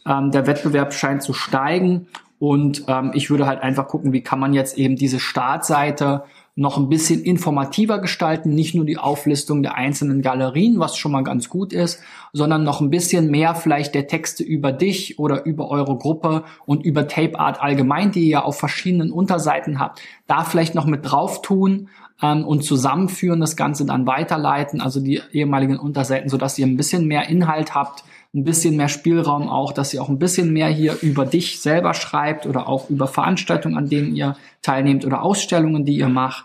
Ähm, 0.06 0.30
der 0.30 0.46
Wettbewerb 0.46 0.94
scheint 0.94 1.22
zu 1.22 1.32
steigen 1.32 2.08
und 2.38 2.84
ähm, 2.86 3.12
ich 3.14 3.30
würde 3.30 3.46
halt 3.46 3.60
einfach 3.60 3.88
gucken, 3.88 4.12
wie 4.12 4.22
kann 4.22 4.38
man 4.38 4.52
jetzt 4.54 4.78
eben 4.78 4.96
diese 4.96 5.20
Startseite 5.20 6.24
noch 6.58 6.76
ein 6.76 6.88
bisschen 6.88 7.22
informativer 7.22 8.00
gestalten, 8.00 8.52
nicht 8.52 8.74
nur 8.74 8.84
die 8.84 8.98
Auflistung 8.98 9.62
der 9.62 9.76
einzelnen 9.76 10.22
Galerien, 10.22 10.80
was 10.80 10.96
schon 10.96 11.12
mal 11.12 11.22
ganz 11.22 11.48
gut 11.48 11.72
ist, 11.72 12.00
sondern 12.32 12.64
noch 12.64 12.80
ein 12.80 12.90
bisschen 12.90 13.30
mehr 13.30 13.54
vielleicht 13.54 13.94
der 13.94 14.08
Texte 14.08 14.42
über 14.42 14.72
dich 14.72 15.20
oder 15.20 15.46
über 15.46 15.70
eure 15.70 15.96
Gruppe 15.96 16.42
und 16.66 16.84
über 16.84 17.06
Tape 17.06 17.38
Art 17.38 17.62
allgemein, 17.62 18.10
die 18.10 18.28
ihr 18.28 18.44
auf 18.44 18.58
verschiedenen 18.58 19.12
Unterseiten 19.12 19.78
habt, 19.78 20.02
da 20.26 20.42
vielleicht 20.42 20.74
noch 20.74 20.84
mit 20.84 21.08
drauf 21.08 21.42
tun 21.42 21.90
ähm, 22.20 22.44
und 22.44 22.64
zusammenführen, 22.64 23.40
das 23.40 23.56
Ganze 23.56 23.86
dann 23.86 24.08
weiterleiten, 24.08 24.80
also 24.80 24.98
die 24.98 25.22
ehemaligen 25.30 25.78
Unterseiten, 25.78 26.28
sodass 26.28 26.58
ihr 26.58 26.66
ein 26.66 26.76
bisschen 26.76 27.06
mehr 27.06 27.28
Inhalt 27.28 27.76
habt, 27.76 28.02
ein 28.38 28.44
bisschen 28.44 28.76
mehr 28.76 28.88
Spielraum 28.88 29.48
auch, 29.48 29.72
dass 29.72 29.92
ihr 29.92 30.02
auch 30.02 30.08
ein 30.08 30.18
bisschen 30.18 30.52
mehr 30.52 30.68
hier 30.68 30.96
über 31.02 31.26
dich 31.26 31.60
selber 31.60 31.94
schreibt 31.94 32.46
oder 32.46 32.68
auch 32.68 32.88
über 32.88 33.06
Veranstaltungen, 33.06 33.76
an 33.76 33.88
denen 33.88 34.14
ihr 34.14 34.36
teilnehmt 34.62 35.04
oder 35.04 35.22
Ausstellungen, 35.22 35.84
die 35.84 35.96
ihr 35.96 36.08
macht. 36.08 36.44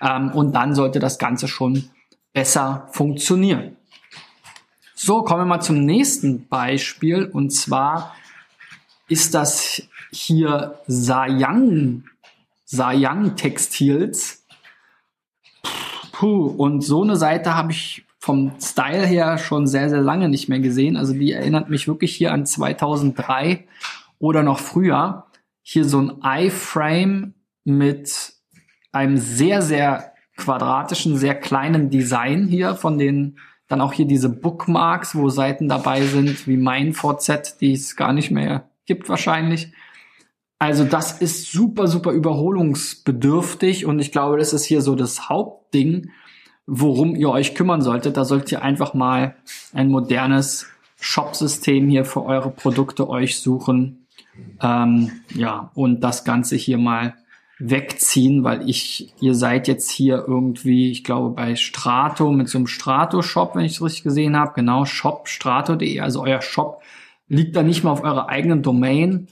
Ähm, 0.00 0.30
und 0.32 0.54
dann 0.54 0.74
sollte 0.74 0.98
das 0.98 1.18
Ganze 1.18 1.48
schon 1.48 1.90
besser 2.32 2.88
funktionieren. 2.92 3.76
So, 4.94 5.22
kommen 5.22 5.40
wir 5.40 5.46
mal 5.46 5.60
zum 5.60 5.84
nächsten 5.84 6.46
Beispiel. 6.46 7.24
Und 7.24 7.50
zwar 7.50 8.14
ist 9.08 9.34
das 9.34 9.82
hier 10.12 10.78
Sayang, 10.86 12.04
Sayang 12.64 13.36
Textils. 13.36 14.44
Puh, 16.12 16.46
und 16.46 16.82
so 16.82 17.02
eine 17.02 17.16
Seite 17.16 17.56
habe 17.56 17.72
ich 17.72 18.04
vom 18.22 18.52
Style 18.60 19.04
her 19.04 19.36
schon 19.36 19.66
sehr, 19.66 19.90
sehr 19.90 20.00
lange 20.00 20.28
nicht 20.28 20.48
mehr 20.48 20.60
gesehen. 20.60 20.96
Also 20.96 21.12
die 21.12 21.32
erinnert 21.32 21.68
mich 21.70 21.88
wirklich 21.88 22.14
hier 22.14 22.32
an 22.32 22.46
2003 22.46 23.64
oder 24.20 24.44
noch 24.44 24.60
früher. 24.60 25.26
Hier 25.60 25.84
so 25.84 25.98
ein 25.98 26.20
iFrame 26.22 27.34
mit 27.64 28.32
einem 28.92 29.16
sehr, 29.16 29.60
sehr 29.60 30.12
quadratischen, 30.36 31.16
sehr 31.16 31.34
kleinen 31.34 31.90
Design 31.90 32.46
hier 32.46 32.76
von 32.76 32.96
den, 32.96 33.38
dann 33.66 33.80
auch 33.80 33.92
hier 33.92 34.06
diese 34.06 34.28
Bookmarks, 34.28 35.16
wo 35.16 35.28
Seiten 35.28 35.68
dabei 35.68 36.02
sind, 36.02 36.46
wie 36.46 36.56
mein 36.56 36.92
VZ, 36.92 37.60
die 37.60 37.72
es 37.72 37.96
gar 37.96 38.12
nicht 38.12 38.30
mehr 38.30 38.70
gibt 38.86 39.08
wahrscheinlich. 39.08 39.72
Also 40.60 40.84
das 40.84 41.20
ist 41.20 41.50
super, 41.50 41.88
super 41.88 42.12
überholungsbedürftig 42.12 43.84
und 43.84 43.98
ich 43.98 44.12
glaube, 44.12 44.38
das 44.38 44.52
ist 44.52 44.64
hier 44.64 44.80
so 44.80 44.94
das 44.94 45.28
Hauptding 45.28 46.12
worum 46.66 47.16
ihr 47.16 47.30
euch 47.30 47.54
kümmern 47.54 47.82
solltet. 47.82 48.16
Da 48.16 48.24
solltet 48.24 48.52
ihr 48.52 48.62
einfach 48.62 48.94
mal 48.94 49.36
ein 49.72 49.88
modernes 49.88 50.66
Shop-System 51.00 51.88
hier 51.88 52.04
für 52.04 52.24
eure 52.24 52.50
Produkte 52.50 53.08
euch 53.08 53.40
suchen. 53.40 54.06
Ähm, 54.62 55.10
ja, 55.34 55.70
und 55.74 56.00
das 56.00 56.24
Ganze 56.24 56.56
hier 56.56 56.78
mal 56.78 57.14
wegziehen, 57.58 58.42
weil 58.42 58.68
ich, 58.68 59.12
ihr 59.20 59.34
seid 59.34 59.68
jetzt 59.68 59.90
hier 59.90 60.24
irgendwie, 60.26 60.90
ich 60.90 61.04
glaube, 61.04 61.30
bei 61.30 61.54
Strato 61.54 62.32
mit 62.32 62.48
so 62.48 62.58
einem 62.58 62.66
Strato-Shop, 62.66 63.54
wenn 63.54 63.64
ich 63.64 63.72
es 63.72 63.82
richtig 63.82 64.02
gesehen 64.02 64.36
habe, 64.36 64.52
genau, 64.54 64.84
shop 64.84 65.28
strato.de, 65.28 66.00
also 66.00 66.22
euer 66.22 66.42
Shop 66.42 66.82
liegt 67.28 67.54
da 67.54 67.62
nicht 67.62 67.84
mal 67.84 67.92
auf 67.92 68.02
eurer 68.02 68.28
eigenen 68.28 68.62
Domain 68.62 69.28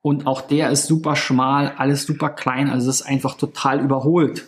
und 0.00 0.26
auch 0.26 0.40
der 0.40 0.70
ist 0.70 0.86
super 0.86 1.14
schmal, 1.14 1.74
alles 1.76 2.04
super 2.04 2.30
klein, 2.30 2.70
also 2.70 2.88
es 2.88 3.00
ist 3.00 3.06
einfach 3.06 3.36
total 3.36 3.80
überholt. 3.80 4.46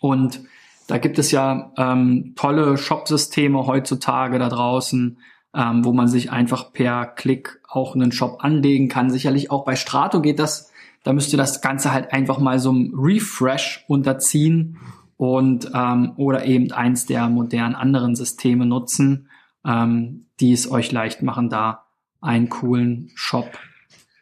Und 0.00 0.40
da 0.86 0.98
gibt 0.98 1.18
es 1.18 1.30
ja 1.30 1.72
ähm, 1.76 2.34
tolle 2.36 2.76
Shop-Systeme 2.76 3.66
heutzutage 3.66 4.38
da 4.38 4.48
draußen, 4.48 5.18
ähm, 5.54 5.84
wo 5.84 5.92
man 5.92 6.08
sich 6.08 6.30
einfach 6.30 6.72
per 6.72 7.06
Klick 7.06 7.60
auch 7.68 7.94
einen 7.94 8.12
Shop 8.12 8.38
anlegen 8.40 8.88
kann. 8.88 9.10
Sicherlich 9.10 9.50
auch 9.50 9.64
bei 9.64 9.74
Strato 9.76 10.20
geht 10.20 10.38
das. 10.38 10.70
Da 11.02 11.12
müsst 11.12 11.32
ihr 11.32 11.38
das 11.38 11.60
Ganze 11.60 11.92
halt 11.92 12.12
einfach 12.12 12.38
mal 12.38 12.58
so 12.58 12.70
einem 12.70 12.92
Refresh 12.96 13.84
unterziehen 13.88 14.78
und 15.16 15.70
ähm, 15.74 16.12
oder 16.16 16.44
eben 16.44 16.72
eins 16.72 17.06
der 17.06 17.28
modernen 17.28 17.74
anderen 17.74 18.14
Systeme 18.14 18.66
nutzen, 18.66 19.28
ähm, 19.64 20.26
die 20.40 20.52
es 20.52 20.70
euch 20.70 20.92
leicht 20.92 21.22
machen, 21.22 21.48
da 21.48 21.86
einen 22.20 22.48
coolen 22.48 23.10
Shop 23.14 23.58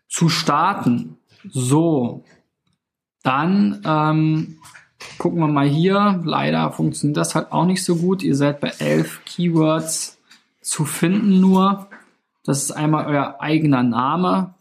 zu 0.09 0.28
starten. 0.28 1.16
So, 1.50 2.25
dann 3.23 3.83
ähm, 3.85 4.59
Gucken 5.18 5.40
wir 5.40 5.49
mal 5.49 5.66
hier. 5.66 6.20
Leider 6.25 6.70
funktioniert 6.73 7.16
das 7.16 7.34
halt 7.34 7.52
auch 7.52 7.66
nicht 7.66 7.84
so 7.84 7.96
gut. 7.96 8.23
Ihr 8.23 8.37
seid 8.37 8.61
bei 8.61 8.73
elf 8.78 9.25
Keywords 9.25 10.18
zu 10.61 10.84
finden 10.84 11.40
nur. 11.40 11.88
Das 12.44 12.62
ist 12.62 12.73
einmal 12.73 13.06
euer 13.06 13.37
eigener 13.40 13.82
Name. 13.82 14.54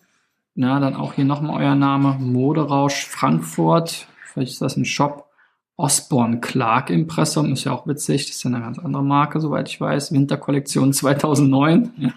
Ja, 0.55 0.79
dann 0.79 0.95
auch 0.95 1.13
hier 1.13 1.25
nochmal 1.25 1.63
euer 1.63 1.75
Name. 1.75 2.17
Moderausch 2.19 3.07
Frankfurt. 3.07 4.07
Vielleicht 4.25 4.53
ist 4.53 4.61
das 4.61 4.77
ein 4.77 4.85
Shop. 4.85 5.29
Osborne 5.75 6.39
Clark 6.39 6.91
Impressum 6.91 7.51
ist 7.51 7.63
ja 7.63 7.71
auch 7.71 7.87
witzig. 7.87 8.27
Das 8.27 8.35
ist 8.35 8.43
ja 8.43 8.51
eine 8.51 8.61
ganz 8.61 8.77
andere 8.77 9.03
Marke, 9.03 9.39
soweit 9.39 9.67
ich 9.69 9.81
weiß. 9.81 10.11
Winterkollektion 10.11 10.93
2009. 10.93 12.13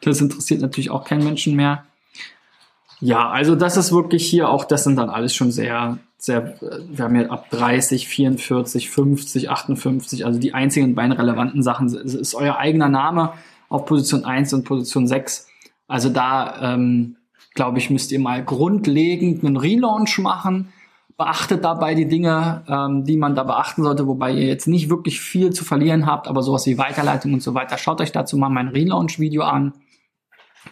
Das 0.00 0.20
interessiert 0.20 0.60
natürlich 0.60 0.90
auch 0.90 1.04
keinen 1.04 1.24
Menschen 1.24 1.56
mehr. 1.56 1.84
Ja, 3.00 3.30
also 3.30 3.56
das 3.56 3.76
ist 3.76 3.92
wirklich 3.92 4.28
hier 4.28 4.48
auch, 4.48 4.64
das 4.64 4.84
sind 4.84 4.96
dann 4.96 5.08
alles 5.10 5.34
schon 5.34 5.50
sehr 5.50 5.98
sehr, 6.22 6.54
wir 6.60 7.04
haben 7.04 7.16
ja 7.16 7.30
ab 7.30 7.48
30, 7.50 8.06
44, 8.06 8.90
50, 8.90 9.50
58, 9.50 10.26
also 10.26 10.38
die 10.38 10.54
einzigen 10.54 10.94
beiden 10.94 11.12
relevanten 11.12 11.62
Sachen 11.62 11.86
ist, 11.86 12.14
ist 12.14 12.34
euer 12.34 12.58
eigener 12.58 12.88
Name 12.88 13.32
auf 13.68 13.86
Position 13.86 14.24
1 14.24 14.52
und 14.52 14.64
Position 14.64 15.06
6. 15.06 15.48
Also 15.88 16.10
da, 16.10 16.74
ähm, 16.74 17.16
glaube 17.54 17.78
ich, 17.78 17.88
müsst 17.88 18.12
ihr 18.12 18.20
mal 18.20 18.44
grundlegend 18.44 19.44
einen 19.44 19.56
Relaunch 19.56 20.18
machen. 20.18 20.72
Beachtet 21.16 21.64
dabei 21.64 21.94
die 21.94 22.08
Dinge, 22.08 22.64
ähm, 22.68 23.04
die 23.04 23.16
man 23.16 23.34
da 23.34 23.44
beachten 23.44 23.82
sollte, 23.82 24.06
wobei 24.06 24.32
ihr 24.32 24.46
jetzt 24.46 24.66
nicht 24.66 24.90
wirklich 24.90 25.20
viel 25.20 25.50
zu 25.50 25.64
verlieren 25.64 26.06
habt, 26.06 26.28
aber 26.28 26.42
sowas 26.42 26.66
wie 26.66 26.78
Weiterleitung 26.78 27.34
und 27.34 27.42
so 27.42 27.54
weiter. 27.54 27.78
Schaut 27.78 28.00
euch 28.00 28.12
dazu 28.12 28.36
mal 28.36 28.48
mein 28.48 28.68
Relaunch-Video 28.68 29.42
an. 29.42 29.74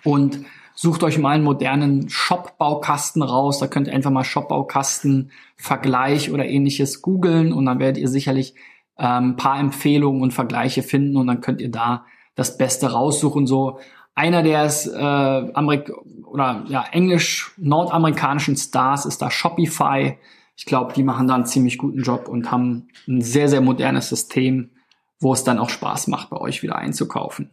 Und 0.05 0.41
Sucht 0.81 1.03
euch 1.03 1.19
mal 1.19 1.31
einen 1.31 1.43
modernen 1.43 2.09
Shop-Baukasten 2.09 3.21
raus. 3.21 3.59
Da 3.59 3.67
könnt 3.67 3.89
ihr 3.89 3.95
einfach 3.95 4.13
mal 4.13 4.23
Shop-Baukasten-Vergleich 4.23 6.31
oder 6.31 6.47
ähnliches 6.47 7.03
googeln 7.03 7.53
und 7.53 7.67
dann 7.67 7.81
werdet 7.81 8.01
ihr 8.01 8.07
sicherlich 8.07 8.55
ähm, 8.97 9.35
paar 9.35 9.59
Empfehlungen 9.59 10.23
und 10.23 10.33
Vergleiche 10.33 10.85
finden 10.85 11.17
und 11.17 11.27
dann 11.27 11.41
könnt 11.41 11.61
ihr 11.61 11.73
da 11.73 12.07
das 12.37 12.59
Beste 12.59 12.93
raussuchen. 12.93 13.49
So 13.49 13.81
einer 14.15 14.45
der 14.45 14.67
äh, 14.67 15.53
Amerik 15.53 15.91
oder 16.25 16.63
ja 16.69 16.85
englisch 16.93 17.51
nordamerikanischen 17.57 18.55
Stars 18.55 19.05
ist 19.05 19.21
da 19.21 19.33
Shopify. 19.33 20.17
Ich 20.55 20.65
glaube, 20.65 20.93
die 20.93 21.03
machen 21.03 21.27
da 21.27 21.35
einen 21.35 21.47
ziemlich 21.47 21.79
guten 21.79 22.05
Job 22.05 22.29
und 22.29 22.53
haben 22.53 22.87
ein 23.09 23.21
sehr 23.21 23.49
sehr 23.49 23.63
modernes 23.63 24.11
System, 24.11 24.71
wo 25.19 25.33
es 25.33 25.43
dann 25.43 25.59
auch 25.59 25.71
Spaß 25.71 26.07
macht, 26.07 26.31
bei 26.31 26.37
euch 26.37 26.63
wieder 26.63 26.77
einzukaufen. 26.77 27.51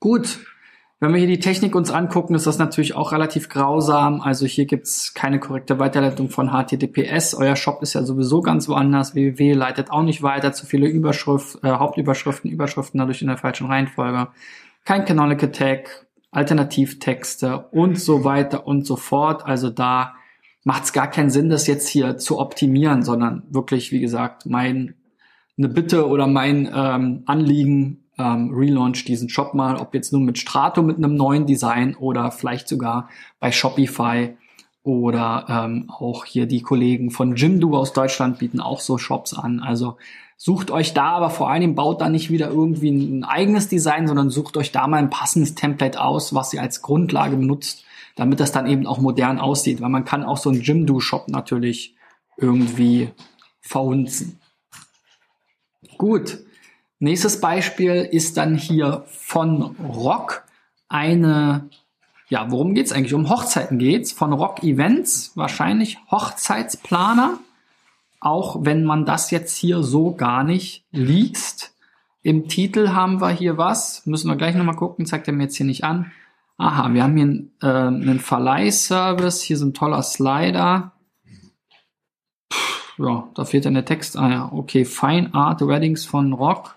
Gut, 0.00 0.40
wenn 1.00 1.12
wir 1.12 1.18
hier 1.18 1.28
die 1.28 1.40
Technik 1.40 1.74
uns 1.74 1.90
angucken, 1.90 2.34
ist 2.34 2.46
das 2.46 2.58
natürlich 2.58 2.94
auch 2.94 3.12
relativ 3.12 3.48
grausam. 3.48 4.20
Also 4.20 4.44
hier 4.44 4.66
gibt's 4.66 5.14
keine 5.14 5.40
korrekte 5.40 5.78
Weiterleitung 5.78 6.28
von 6.28 6.50
HTTPS. 6.50 7.34
Euer 7.34 7.56
Shop 7.56 7.82
ist 7.82 7.94
ja 7.94 8.02
sowieso 8.02 8.42
ganz 8.42 8.68
woanders. 8.68 9.14
www 9.14 9.54
leitet 9.54 9.90
auch 9.90 10.02
nicht 10.02 10.22
weiter. 10.22 10.52
Zu 10.52 10.66
viele 10.66 10.88
Überschrift, 10.88 11.64
äh, 11.64 11.70
Hauptüberschriften, 11.70 12.50
Überschriften 12.50 12.98
dadurch 12.98 13.22
in 13.22 13.28
der 13.28 13.38
falschen 13.38 13.66
Reihenfolge. 13.66 14.28
Kein 14.84 15.06
Canonical 15.06 15.50
Tag, 15.50 16.06
Alternativtexte 16.32 17.68
und 17.70 17.98
so 17.98 18.24
weiter 18.24 18.66
und 18.66 18.86
so 18.86 18.96
fort. 18.96 19.46
Also 19.46 19.70
da 19.70 20.16
macht 20.64 20.84
es 20.84 20.92
gar 20.92 21.08
keinen 21.08 21.30
Sinn, 21.30 21.48
das 21.48 21.66
jetzt 21.66 21.88
hier 21.88 22.18
zu 22.18 22.38
optimieren, 22.38 23.02
sondern 23.02 23.44
wirklich, 23.48 23.90
wie 23.90 24.00
gesagt, 24.00 24.44
mein 24.44 24.96
eine 25.56 25.68
Bitte 25.68 26.08
oder 26.08 26.26
mein 26.26 26.70
ähm, 26.74 27.22
Anliegen, 27.26 28.04
ähm, 28.20 28.52
relaunch 28.54 29.04
diesen 29.04 29.28
Shop 29.28 29.54
mal, 29.54 29.76
ob 29.76 29.94
jetzt 29.94 30.12
nur 30.12 30.20
mit 30.20 30.38
Strato 30.38 30.82
mit 30.82 30.98
einem 30.98 31.16
neuen 31.16 31.46
Design 31.46 31.94
oder 31.96 32.30
vielleicht 32.30 32.68
sogar 32.68 33.08
bei 33.38 33.52
Shopify 33.52 34.36
oder 34.82 35.46
ähm, 35.48 35.90
auch 35.90 36.24
hier 36.24 36.46
die 36.46 36.62
Kollegen 36.62 37.10
von 37.10 37.36
Jimdo 37.36 37.76
aus 37.76 37.92
Deutschland 37.92 38.38
bieten 38.38 38.60
auch 38.60 38.80
so 38.80 38.98
Shops 38.98 39.34
an. 39.34 39.60
Also 39.60 39.96
sucht 40.36 40.70
euch 40.70 40.94
da, 40.94 41.12
aber 41.12 41.30
vor 41.30 41.50
allem 41.50 41.74
baut 41.74 42.00
da 42.00 42.08
nicht 42.08 42.30
wieder 42.30 42.48
irgendwie 42.48 42.90
ein 42.90 43.24
eigenes 43.24 43.68
Design, 43.68 44.06
sondern 44.06 44.30
sucht 44.30 44.56
euch 44.56 44.72
da 44.72 44.86
mal 44.86 44.96
ein 44.96 45.10
passendes 45.10 45.54
Template 45.54 46.00
aus, 46.00 46.34
was 46.34 46.54
ihr 46.54 46.62
als 46.62 46.80
Grundlage 46.80 47.36
benutzt, 47.36 47.84
damit 48.16 48.40
das 48.40 48.52
dann 48.52 48.66
eben 48.66 48.86
auch 48.86 48.98
modern 48.98 49.38
aussieht, 49.38 49.80
weil 49.80 49.90
man 49.90 50.04
kann 50.04 50.24
auch 50.24 50.38
so 50.38 50.50
einen 50.50 50.62
Jimdo-Shop 50.62 51.28
natürlich 51.28 51.94
irgendwie 52.38 53.10
verhunzen. 53.60 54.40
Gut, 55.98 56.38
Nächstes 57.00 57.40
Beispiel 57.40 58.08
ist 58.12 58.36
dann 58.36 58.54
hier 58.54 59.04
von 59.08 59.74
Rock 59.80 60.44
eine 60.88 61.68
ja, 62.30 62.48
worum 62.48 62.74
geht's 62.74 62.92
eigentlich? 62.92 63.12
Um 63.12 63.28
Hochzeiten 63.28 63.78
geht's 63.78 64.12
von 64.12 64.32
Rock 64.32 64.62
Events, 64.62 65.32
wahrscheinlich 65.34 65.98
Hochzeitsplaner, 66.12 67.40
auch 68.20 68.64
wenn 68.64 68.84
man 68.84 69.04
das 69.04 69.32
jetzt 69.32 69.56
hier 69.56 69.82
so 69.82 70.14
gar 70.14 70.44
nicht 70.44 70.84
liest. 70.92 71.74
Im 72.22 72.46
Titel 72.48 72.90
haben 72.90 73.20
wir 73.20 73.30
hier 73.30 73.58
was, 73.58 74.06
müssen 74.06 74.28
wir 74.28 74.36
gleich 74.36 74.54
nochmal 74.54 74.76
gucken, 74.76 75.06
zeigt 75.06 75.26
er 75.26 75.34
mir 75.34 75.44
jetzt 75.44 75.56
hier 75.56 75.66
nicht 75.66 75.82
an. 75.82 76.12
Aha, 76.56 76.94
wir 76.94 77.02
haben 77.02 77.16
hier 77.16 77.68
äh, 77.68 77.86
einen 77.86 78.20
Verleihservice, 78.20 79.42
hier 79.42 79.56
ist 79.56 79.62
ein 79.62 79.74
toller 79.74 80.02
Slider. 80.02 80.92
Puh, 82.48 83.06
ja, 83.06 83.28
da 83.34 83.44
fehlt 83.44 83.64
dann 83.64 83.74
der 83.74 83.86
Text. 83.86 84.16
Ah 84.16 84.30
ja, 84.30 84.52
okay, 84.52 84.84
Fine 84.84 85.34
Art 85.34 85.66
Weddings 85.66 86.04
von 86.04 86.32
Rock. 86.32 86.76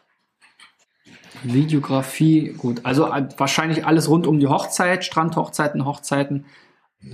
Videografie, 1.43 2.53
gut. 2.57 2.81
Also 2.83 3.07
äh, 3.07 3.27
wahrscheinlich 3.37 3.85
alles 3.85 4.09
rund 4.09 4.27
um 4.27 4.39
die 4.39 4.47
Hochzeit, 4.47 5.03
Strandhochzeiten, 5.03 5.85
Hochzeiten, 5.85 6.45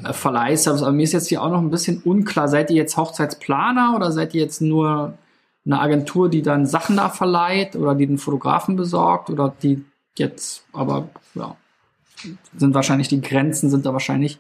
äh, 0.04 0.14
Verleihservice. 0.14 0.84
Aber 0.84 0.92
mir 0.92 1.04
ist 1.04 1.14
jetzt 1.14 1.28
hier 1.28 1.42
auch 1.42 1.50
noch 1.50 1.62
ein 1.62 1.70
bisschen 1.70 2.02
unklar. 2.04 2.48
Seid 2.48 2.70
ihr 2.70 2.78
jetzt 2.78 2.98
Hochzeitsplaner 2.98 3.94
oder 3.96 4.12
seid 4.12 4.34
ihr 4.34 4.42
jetzt 4.42 4.62
nur 4.62 5.18
eine 5.66 5.80
Agentur, 5.80 6.30
die 6.30 6.42
dann 6.42 6.66
Sachen 6.66 6.98
da 6.98 7.10
verleiht 7.10 7.76
oder 7.76 7.96
die 7.96 8.08
den 8.08 8.18
Fotografen 8.18 8.76
besorgt 8.76 9.30
oder 9.30 9.54
die 9.62 9.84
jetzt, 10.16 10.64
aber 10.74 11.10
ja, 11.36 11.56
sind 12.58 12.74
wahrscheinlich 12.74 13.08
die 13.08 13.22
Grenzen 13.22 13.70
sind 13.70 13.86
da 13.86 13.94
wahrscheinlich 13.94 14.40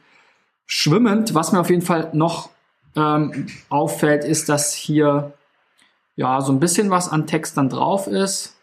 schwimmend. 0.65 1.33
Was 1.33 1.51
mir 1.51 1.59
auf 1.59 1.69
jeden 1.69 1.81
Fall 1.81 2.09
noch 2.13 2.49
ähm, 2.95 3.47
auffällt, 3.69 4.23
ist, 4.23 4.49
dass 4.49 4.73
hier 4.73 5.33
ja 6.15 6.41
so 6.41 6.51
ein 6.51 6.59
bisschen 6.59 6.89
was 6.89 7.09
an 7.09 7.27
Text 7.27 7.57
dann 7.57 7.69
drauf 7.69 8.07
ist 8.07 8.58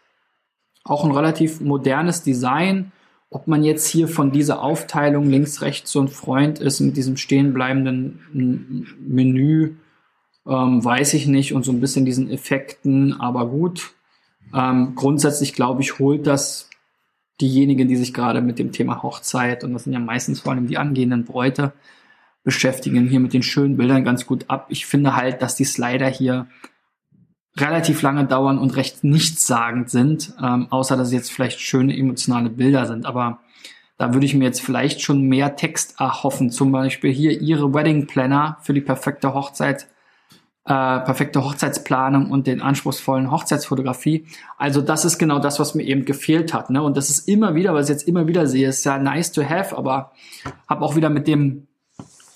auch 0.89 1.05
ein 1.05 1.11
relativ 1.11 1.61
modernes 1.61 2.23
Design. 2.23 2.91
Ob 3.29 3.47
man 3.47 3.63
jetzt 3.63 3.87
hier 3.87 4.07
von 4.07 4.31
dieser 4.31 4.61
Aufteilung 4.63 5.29
links, 5.29 5.61
rechts 5.61 5.91
so 5.91 5.99
ein 6.01 6.07
Freund 6.07 6.59
ist 6.59 6.79
mit 6.79 6.95
diesem 6.95 7.17
stehenbleibenden 7.17 8.87
Menü, 8.99 9.75
ähm, 10.47 10.83
weiß 10.83 11.13
ich 11.13 11.27
nicht 11.27 11.53
und 11.53 11.65
so 11.65 11.73
ein 11.73 11.81
bisschen 11.81 12.05
diesen 12.05 12.29
Effekten, 12.29 13.19
aber 13.19 13.47
gut. 13.47 13.91
Ähm, 14.53 14.93
grundsätzlich 14.95 15.53
glaube 15.53 15.81
ich, 15.81 15.99
holt 15.99 16.25
das 16.25 16.69
diejenigen, 17.41 17.89
die 17.89 17.97
sich 17.97 18.13
gerade 18.13 18.41
mit 18.41 18.59
dem 18.59 18.71
Thema 18.71 19.03
Hochzeit, 19.03 19.63
und 19.63 19.73
das 19.73 19.83
sind 19.83 19.93
ja 19.93 19.99
meistens 19.99 20.39
vor 20.39 20.53
allem 20.53 20.67
die 20.67 20.77
angehenden 20.77 21.25
Bräute, 21.25 21.73
beschäftigen, 22.43 23.09
hier 23.09 23.19
mit 23.19 23.33
den 23.33 23.43
schönen 23.43 23.75
Bildern 23.75 24.05
ganz 24.05 24.25
gut 24.25 24.45
ab. 24.47 24.67
Ich 24.69 24.85
finde 24.85 25.17
halt, 25.17 25.41
dass 25.41 25.55
die 25.55 25.65
Slider 25.65 26.07
hier 26.07 26.47
relativ 27.59 28.01
lange 28.01 28.25
dauern 28.25 28.59
und 28.59 28.75
recht 28.75 29.03
nichtssagend 29.03 29.89
sind, 29.89 30.33
ähm, 30.41 30.67
außer 30.69 30.95
dass 30.97 31.07
es 31.07 31.13
jetzt 31.13 31.31
vielleicht 31.31 31.59
schöne 31.59 31.97
emotionale 31.97 32.49
Bilder 32.49 32.85
sind. 32.85 33.05
Aber 33.05 33.39
da 33.97 34.13
würde 34.13 34.25
ich 34.25 34.35
mir 34.35 34.45
jetzt 34.45 34.61
vielleicht 34.61 35.01
schon 35.01 35.23
mehr 35.23 35.55
Text 35.55 35.99
erhoffen. 35.99 36.51
Zum 36.51 36.71
Beispiel 36.71 37.11
hier 37.11 37.41
Ihre 37.41 37.73
Wedding 37.73 38.05
Planner 38.05 38.57
für 38.61 38.73
die 38.73 38.81
perfekte 38.81 39.33
Hochzeit, 39.33 39.87
äh, 40.65 40.99
perfekte 40.99 41.43
Hochzeitsplanung 41.43 42.29
und 42.29 42.45
den 42.45 42.61
anspruchsvollen 42.61 43.31
Hochzeitsfotografie. 43.31 44.27
Also 44.57 44.81
das 44.81 45.05
ist 45.05 45.17
genau 45.17 45.39
das, 45.39 45.59
was 45.59 45.73
mir 45.73 45.83
eben 45.83 46.05
gefehlt 46.05 46.53
hat. 46.53 46.69
Ne? 46.69 46.83
Und 46.83 46.95
das 46.95 47.09
ist 47.09 47.27
immer 47.27 47.55
wieder, 47.55 47.73
was 47.73 47.89
ich 47.89 47.95
jetzt 47.95 48.07
immer 48.07 48.27
wieder 48.27 48.45
sehe, 48.45 48.69
ist 48.69 48.83
ja 48.83 48.99
nice 48.99 49.31
to 49.31 49.43
have, 49.43 49.75
aber 49.75 50.11
habe 50.67 50.83
auch 50.83 50.95
wieder 50.95 51.09
mit 51.09 51.27
dem 51.27 51.66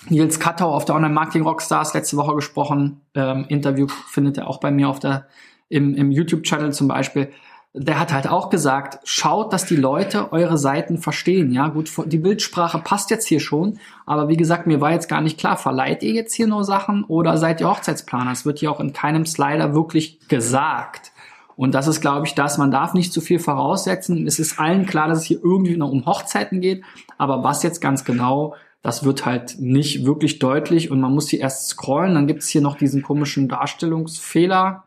Nils 0.10 0.39
Kattau 0.39 0.74
auf 0.74 0.86
der 0.86 0.96
Online 0.96 1.13
Marketing 1.13 1.43
Rockstars 1.43 1.93
letzte 1.93 2.17
Woche 2.17 2.36
gesprochen. 2.36 3.01
Ähm, 3.13 3.46
Interview 3.48 3.88
findet 4.10 4.38
er 4.38 4.48
auch 4.48 4.60
bei 4.60 4.72
mir 4.72 4.89
auf 4.89 5.00
der, 5.00 5.27
im, 5.70 5.96
im 5.96 6.12
YouTube-Channel 6.12 6.74
zum 6.74 6.88
Beispiel. 6.88 7.29
Der 7.74 8.00
hat 8.00 8.12
halt 8.12 8.27
auch 8.27 8.50
gesagt, 8.50 9.00
schaut, 9.05 9.53
dass 9.53 9.65
die 9.65 9.77
Leute 9.77 10.34
eure 10.34 10.58
Seiten 10.58 10.98
verstehen. 10.98 11.53
Ja, 11.53 11.70
gut, 11.70 11.89
die 12.08 12.17
Bildsprache 12.17 12.79
passt 12.79 13.12
jetzt 13.12 13.27
hier 13.27 13.39
schon. 13.39 13.79
Aber 14.05 14.27
wie 14.27 14.36
gesagt, 14.36 14.67
mir 14.67 14.81
war 14.81 14.91
jetzt 14.91 15.08
gar 15.08 15.22
nicht 15.22 15.39
klar, 15.39 15.55
verleiht 15.55 16.03
ihr 16.03 16.12
jetzt 16.12 16.34
hier 16.34 16.48
nur 16.48 16.65
Sachen 16.65 17.05
oder 17.05 17.38
seid 17.38 17.62
ihr 17.62 17.70
Hochzeitsplaner? 17.70 18.31
Es 18.31 18.46
wird 18.46 18.60
hier 18.60 18.72
auch 18.72 18.81
in 18.81 18.91
keinem 18.91 19.25
Slider 19.25 19.74
wirklich 19.74 20.20
gesagt. 20.27 21.13
Und 21.55 21.75
das 21.75 21.88
ist, 21.88 22.01
glaube 22.01 22.25
ich, 22.25 22.34
das, 22.34 22.58
man 22.58 22.72
darf 22.72 22.93
nicht 22.93 23.13
zu 23.13 23.22
viel 23.22 23.39
voraussetzen. 23.39 24.25
Es 24.25 24.39
ist 24.39 24.60
allen 24.60 24.86
klar, 24.86 25.08
dass 25.08 25.19
es 25.19 25.25
hier 25.25 25.39
irgendwie 25.43 25.78
noch 25.78 25.91
um 25.91 26.06
Hochzeiten 26.06 26.60
geht. 26.60 26.84
Aber 27.17 27.43
was 27.43 27.63
jetzt 27.63 27.82
ganz 27.82 28.04
genau 28.04 28.56
das 28.82 29.04
wird 29.04 29.26
halt 29.26 29.60
nicht 29.60 30.06
wirklich 30.06 30.39
deutlich 30.39 30.89
und 30.89 31.00
man 31.00 31.13
muss 31.13 31.30
hier 31.30 31.39
erst 31.39 31.67
scrollen. 31.67 32.15
Dann 32.15 32.28
gibt 32.28 32.41
es 32.41 32.50
hier 32.50 32.62
noch 32.62 32.78
diesen 32.78 33.04
komischen 33.04 33.48
Darstellungsfehler. 33.48 34.84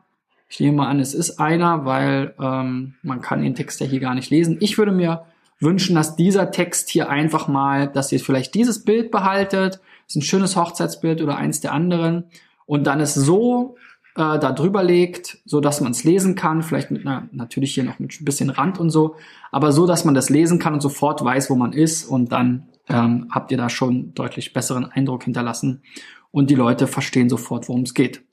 Ich 0.49 0.61
nehme 0.61 0.79
mal 0.79 0.89
an, 0.89 1.01
es 1.01 1.15
ist 1.15 1.39
einer, 1.39 1.85
weil 1.85 2.35
ähm, 2.41 2.95
man 3.03 3.21
kann 3.21 3.43
den 3.43 3.55
Text 3.55 3.81
ja 3.81 3.87
hier 3.87 4.01
gar 4.01 4.15
nicht 4.15 4.31
lesen. 4.31 4.59
Ich 4.61 4.79
würde 4.79 4.93
mir 4.93 5.25
wünschen, 5.61 5.95
dass 5.95 6.17
dieser 6.17 6.51
Text 6.51 6.91
hier 6.91 7.09
einfach 7.09 7.47
mal, 7.47 7.89
dass 7.89 8.11
ihr 8.13 8.21
vielleicht 8.21 8.55
dieses 8.55 8.85
Bild 8.85 9.11
behaltet. 9.11 9.75
Das 9.75 9.81
ist 10.09 10.17
ein 10.17 10.23
schönes 10.23 10.57
Hochzeitsbild 10.57 11.23
oder 11.23 11.37
eins 11.37 11.61
der 11.61 11.73
anderen. 11.73 12.25
Und 12.67 12.87
dann 12.87 13.01
es 13.01 13.15
so 13.15 13.77
äh, 14.17 14.39
da 14.39 14.53
drüber 14.53 14.83
legt, 14.83 15.39
so 15.45 15.61
dass 15.61 15.81
man 15.81 15.93
es 15.93 16.05
lesen 16.05 16.35
kann, 16.35 16.63
vielleicht 16.63 16.91
mit 16.91 17.07
einer, 17.07 17.29
natürlich 17.33 17.75
hier 17.75 17.85
noch 17.85 17.99
mit 17.99 18.21
ein 18.21 18.25
bisschen 18.25 18.51
Rand 18.51 18.79
und 18.79 18.91
so, 18.91 19.17
aber 19.51 19.73
so, 19.73 19.87
dass 19.87 20.05
man 20.05 20.15
das 20.15 20.31
lesen 20.31 20.59
kann 20.59 20.75
und 20.75 20.81
sofort 20.81 21.25
weiß, 21.25 21.51
wo 21.51 21.57
man 21.57 21.73
ist 21.73 22.05
und 22.05 22.33
dann 22.33 22.69
ähm, 22.89 23.29
habt 23.31 23.51
ihr 23.51 23.59
da 23.59 23.69
schon 23.69 24.15
deutlich 24.15 24.53
besseren 24.53 24.87
Eindruck 24.87 25.25
hinterlassen 25.25 25.83
und 26.31 26.51
die 26.51 26.55
Leute 26.55 26.87
verstehen 26.87 27.29
sofort, 27.29 27.69
worum 27.69 27.83
es 27.83 27.95
geht. 27.95 28.25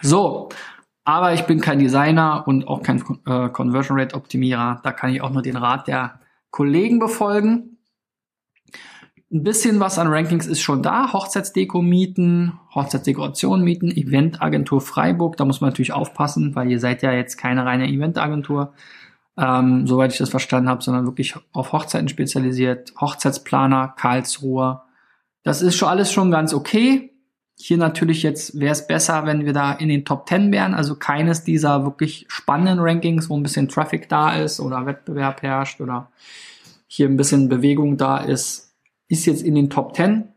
So, 0.00 0.48
aber 1.04 1.34
ich 1.34 1.42
bin 1.42 1.60
kein 1.60 1.78
Designer 1.78 2.44
und 2.46 2.66
auch 2.66 2.82
kein 2.82 3.02
äh, 3.26 3.48
Conversion 3.50 3.98
Rate 3.98 4.14
Optimierer. 4.14 4.80
Da 4.82 4.92
kann 4.92 5.12
ich 5.12 5.20
auch 5.20 5.30
nur 5.30 5.42
den 5.42 5.56
Rat 5.56 5.86
der 5.86 6.20
Kollegen 6.50 6.98
befolgen. 6.98 7.78
Ein 9.30 9.42
bisschen 9.42 9.80
was 9.80 9.98
an 9.98 10.06
Rankings 10.06 10.46
ist 10.46 10.60
schon 10.60 10.82
da. 10.82 11.12
Hochzeitsdeko 11.12 11.82
mieten, 11.82 12.52
Hochzeitsdekoration 12.74 13.62
mieten, 13.62 13.90
Eventagentur 13.90 14.80
Freiburg. 14.80 15.36
Da 15.36 15.44
muss 15.44 15.60
man 15.60 15.70
natürlich 15.70 15.92
aufpassen, 15.92 16.54
weil 16.54 16.70
ihr 16.70 16.78
seid 16.78 17.02
ja 17.02 17.12
jetzt 17.12 17.36
keine 17.36 17.66
reine 17.66 17.88
Eventagentur 17.88 18.74
ähm, 19.36 19.86
soweit 19.86 20.12
ich 20.12 20.18
das 20.18 20.30
verstanden 20.30 20.68
habe, 20.68 20.82
sondern 20.82 21.06
wirklich 21.06 21.34
auf 21.52 21.72
Hochzeiten 21.72 22.08
spezialisiert. 22.08 22.92
Hochzeitsplaner, 23.00 23.94
Karlsruhe. 23.96 24.82
Das 25.42 25.62
ist 25.62 25.76
schon 25.76 25.88
alles 25.88 26.12
schon 26.12 26.30
ganz 26.30 26.54
okay. 26.54 27.10
Hier 27.56 27.78
natürlich 27.78 28.22
jetzt 28.22 28.58
wäre 28.58 28.72
es 28.72 28.86
besser, 28.86 29.26
wenn 29.26 29.44
wir 29.44 29.52
da 29.52 29.72
in 29.72 29.88
den 29.88 30.04
Top 30.04 30.28
10 30.28 30.50
wären, 30.50 30.74
also 30.74 30.96
keines 30.96 31.44
dieser 31.44 31.84
wirklich 31.84 32.26
spannenden 32.28 32.80
Rankings, 32.80 33.30
wo 33.30 33.36
ein 33.36 33.42
bisschen 33.44 33.68
Traffic 33.68 34.08
da 34.08 34.34
ist 34.34 34.58
oder 34.58 34.86
Wettbewerb 34.86 35.42
herrscht 35.42 35.80
oder 35.80 36.10
hier 36.86 37.08
ein 37.08 37.16
bisschen 37.16 37.48
Bewegung 37.48 37.96
da 37.96 38.18
ist, 38.18 38.72
ist 39.08 39.26
jetzt 39.26 39.42
in 39.42 39.54
den 39.54 39.70
Top 39.70 39.94
10. 39.94 40.28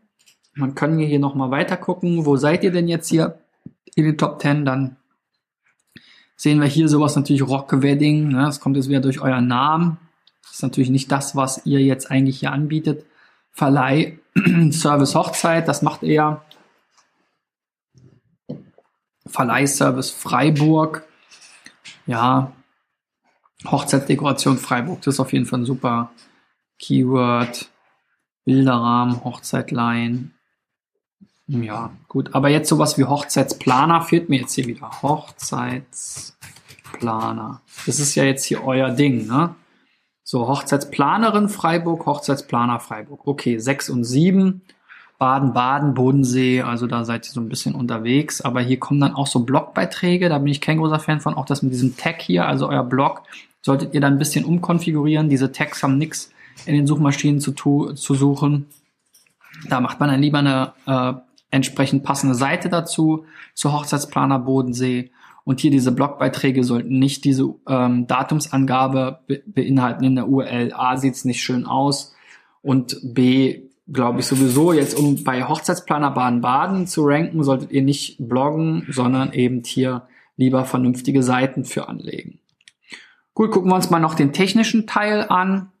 Man 0.54 0.74
kann 0.74 0.98
hier 0.98 1.18
nochmal 1.18 1.50
weiter 1.50 1.76
gucken. 1.76 2.26
Wo 2.26 2.36
seid 2.36 2.64
ihr 2.64 2.72
denn 2.72 2.88
jetzt 2.88 3.08
hier 3.08 3.38
in 3.94 4.04
den 4.04 4.18
Top 4.18 4.40
10? 4.40 4.64
Dann 4.64 4.96
sehen 6.38 6.60
wir 6.60 6.68
hier 6.68 6.88
sowas 6.88 7.16
natürlich 7.16 7.42
Rock 7.42 7.82
Wedding. 7.82 8.28
Ne? 8.28 8.44
Das 8.44 8.60
kommt 8.60 8.76
jetzt 8.76 8.88
wieder 8.88 9.00
durch 9.00 9.20
euren 9.20 9.48
Namen. 9.48 9.98
Das 10.42 10.52
ist 10.52 10.62
natürlich 10.62 10.88
nicht 10.88 11.12
das, 11.12 11.36
was 11.36 11.66
ihr 11.66 11.80
jetzt 11.80 12.10
eigentlich 12.10 12.40
hier 12.40 12.52
anbietet. 12.52 13.04
Verleih, 13.50 14.18
Service 14.70 15.14
Hochzeit, 15.14 15.68
das 15.68 15.82
macht 15.82 16.04
eher 16.04 16.42
Verleihservice 19.26 20.10
Freiburg. 20.10 21.06
Ja, 22.06 22.52
Hochzeitsdekoration 23.66 24.56
Freiburg, 24.56 25.02
das 25.02 25.14
ist 25.14 25.20
auf 25.20 25.32
jeden 25.32 25.44
Fall 25.44 25.60
ein 25.60 25.66
super 25.66 26.12
Keyword. 26.78 27.68
Bilderrahmen, 28.44 29.24
Hochzeitlein. 29.24 30.37
Ja, 31.48 31.90
gut. 32.08 32.34
Aber 32.34 32.50
jetzt 32.50 32.68
sowas 32.68 32.98
wie 32.98 33.04
Hochzeitsplaner 33.04 34.02
fehlt 34.02 34.28
mir 34.28 34.40
jetzt 34.40 34.52
hier 34.52 34.66
wieder. 34.66 34.90
Hochzeitsplaner. 35.02 37.62
Das 37.86 37.98
ist 37.98 38.14
ja 38.14 38.24
jetzt 38.24 38.44
hier 38.44 38.64
euer 38.64 38.90
Ding, 38.90 39.26
ne? 39.26 39.54
So, 40.22 40.46
Hochzeitsplanerin 40.46 41.48
Freiburg, 41.48 42.04
Hochzeitsplaner 42.04 42.80
Freiburg. 42.80 43.26
Okay, 43.26 43.58
sechs 43.58 43.88
und 43.88 44.04
sieben. 44.04 44.60
Baden, 45.16 45.54
Baden, 45.54 45.94
Bodensee, 45.94 46.60
also 46.60 46.86
da 46.86 47.04
seid 47.04 47.26
ihr 47.26 47.32
so 47.32 47.40
ein 47.40 47.48
bisschen 47.48 47.74
unterwegs. 47.74 48.42
Aber 48.42 48.60
hier 48.60 48.78
kommen 48.78 49.00
dann 49.00 49.14
auch 49.14 49.26
so 49.26 49.40
Blogbeiträge, 49.40 50.28
da 50.28 50.36
bin 50.38 50.48
ich 50.48 50.60
kein 50.60 50.76
großer 50.76 51.00
Fan 51.00 51.20
von. 51.20 51.32
Auch 51.34 51.46
das 51.46 51.62
mit 51.62 51.72
diesem 51.72 51.96
Tag 51.96 52.20
hier, 52.20 52.46
also 52.46 52.68
euer 52.68 52.84
Blog, 52.84 53.22
solltet 53.62 53.94
ihr 53.94 54.02
dann 54.02 54.12
ein 54.12 54.18
bisschen 54.18 54.44
umkonfigurieren. 54.44 55.30
Diese 55.30 55.50
Tags 55.50 55.82
haben 55.82 55.96
nichts 55.96 56.30
in 56.66 56.74
den 56.74 56.86
Suchmaschinen 56.86 57.40
zu, 57.40 57.52
zu 57.52 58.14
suchen. 58.14 58.66
Da 59.68 59.80
macht 59.80 59.98
man 59.98 60.10
dann 60.10 60.20
lieber 60.20 60.38
eine 60.38 60.72
äh, 60.86 61.14
entsprechend 61.50 62.04
passende 62.04 62.34
Seite 62.34 62.68
dazu, 62.68 63.24
zur 63.54 63.72
Hochzeitsplaner 63.72 64.38
Bodensee. 64.38 65.10
Und 65.44 65.60
hier 65.60 65.70
diese 65.70 65.92
Blogbeiträge 65.92 66.62
sollten 66.62 66.98
nicht 66.98 67.24
diese 67.24 67.54
ähm, 67.66 68.06
Datumsangabe 68.06 69.20
be 69.26 69.42
beinhalten 69.46 70.04
in 70.04 70.16
der 70.16 70.28
URL. 70.28 70.72
A 70.74 70.96
sieht's 70.96 71.24
nicht 71.24 71.42
schön 71.42 71.64
aus 71.64 72.14
und 72.60 72.98
B 73.02 73.62
glaube 73.90 74.20
ich 74.20 74.26
sowieso 74.26 74.72
jetzt, 74.72 74.98
um 74.98 75.24
bei 75.24 75.44
Hochzeitsplaner 75.44 76.10
Baden-Baden 76.10 76.86
zu 76.86 77.04
ranken, 77.06 77.42
solltet 77.42 77.70
ihr 77.70 77.82
nicht 77.82 78.16
bloggen, 78.18 78.86
sondern 78.90 79.32
eben 79.32 79.62
hier 79.64 80.06
lieber 80.36 80.64
vernünftige 80.64 81.22
Seiten 81.22 81.64
für 81.64 81.88
anlegen. 81.88 82.38
Gut, 83.34 83.50
gucken 83.50 83.70
wir 83.70 83.76
uns 83.76 83.88
mal 83.88 84.00
noch 84.00 84.14
den 84.14 84.32
technischen 84.32 84.86
Teil 84.86 85.24
an. 85.28 85.72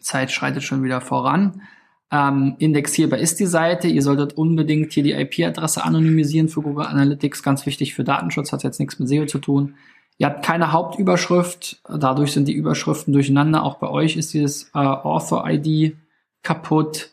Zeit 0.00 0.32
schreitet 0.32 0.64
schon 0.64 0.82
wieder 0.82 1.00
voran. 1.00 1.62
Ähm, 2.10 2.56
indexierbar 2.58 3.18
ist 3.18 3.38
die 3.38 3.46
Seite. 3.46 3.88
Ihr 3.88 4.02
solltet 4.02 4.32
unbedingt 4.34 4.92
hier 4.92 5.02
die 5.02 5.12
IP-Adresse 5.12 5.84
anonymisieren 5.84 6.48
für 6.48 6.62
Google 6.62 6.86
Analytics. 6.86 7.42
Ganz 7.42 7.66
wichtig 7.66 7.94
für 7.94 8.04
Datenschutz, 8.04 8.52
hat 8.52 8.64
jetzt 8.64 8.80
nichts 8.80 8.98
mit 8.98 9.08
SEO 9.08 9.26
zu 9.26 9.38
tun. 9.38 9.74
Ihr 10.16 10.26
habt 10.26 10.44
keine 10.44 10.72
Hauptüberschrift, 10.72 11.80
dadurch 11.88 12.32
sind 12.32 12.48
die 12.48 12.54
Überschriften 12.54 13.12
durcheinander. 13.12 13.62
Auch 13.62 13.76
bei 13.76 13.88
euch 13.88 14.16
ist 14.16 14.34
dieses 14.34 14.64
äh, 14.74 14.78
Author-ID 14.78 15.96
kaputt. 16.42 17.10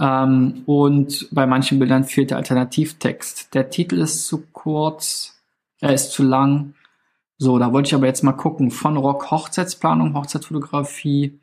Ähm, 0.00 0.62
und 0.66 1.28
bei 1.30 1.46
manchen 1.46 1.78
Bildern 1.78 2.04
fehlt 2.04 2.30
der 2.30 2.38
Alternativtext. 2.38 3.54
Der 3.54 3.70
Titel 3.70 4.00
ist 4.00 4.26
zu 4.26 4.44
kurz, 4.52 5.40
er 5.80 5.92
ist 5.92 6.10
zu 6.12 6.22
lang. 6.22 6.74
So, 7.36 7.58
da 7.58 7.72
wollte 7.72 7.88
ich 7.88 7.94
aber 7.94 8.06
jetzt 8.06 8.24
mal 8.24 8.32
gucken. 8.32 8.72
Von 8.72 8.96
Rock 8.96 9.30
Hochzeitsplanung, 9.30 10.14
Hochzeitsfotografie, 10.14 11.38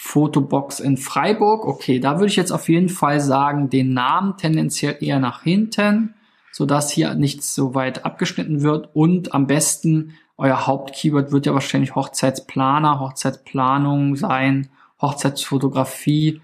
Fotobox 0.00 0.78
in 0.78 0.96
Freiburg. 0.96 1.66
Okay, 1.66 1.98
da 1.98 2.14
würde 2.14 2.28
ich 2.28 2.36
jetzt 2.36 2.52
auf 2.52 2.68
jeden 2.68 2.88
Fall 2.88 3.20
sagen, 3.20 3.68
den 3.68 3.94
Namen 3.94 4.36
tendenziell 4.36 4.96
eher 5.00 5.18
nach 5.18 5.42
hinten, 5.42 6.14
sodass 6.52 6.92
hier 6.92 7.14
nichts 7.14 7.52
so 7.52 7.74
weit 7.74 8.04
abgeschnitten 8.04 8.62
wird. 8.62 8.90
Und 8.94 9.34
am 9.34 9.48
besten 9.48 10.14
euer 10.36 10.68
Hauptkeyword 10.68 11.32
wird 11.32 11.46
ja 11.46 11.52
wahrscheinlich 11.52 11.96
Hochzeitsplaner, 11.96 13.00
Hochzeitsplanung 13.00 14.14
sein, 14.14 14.70
Hochzeitsfotografie. 15.02 16.40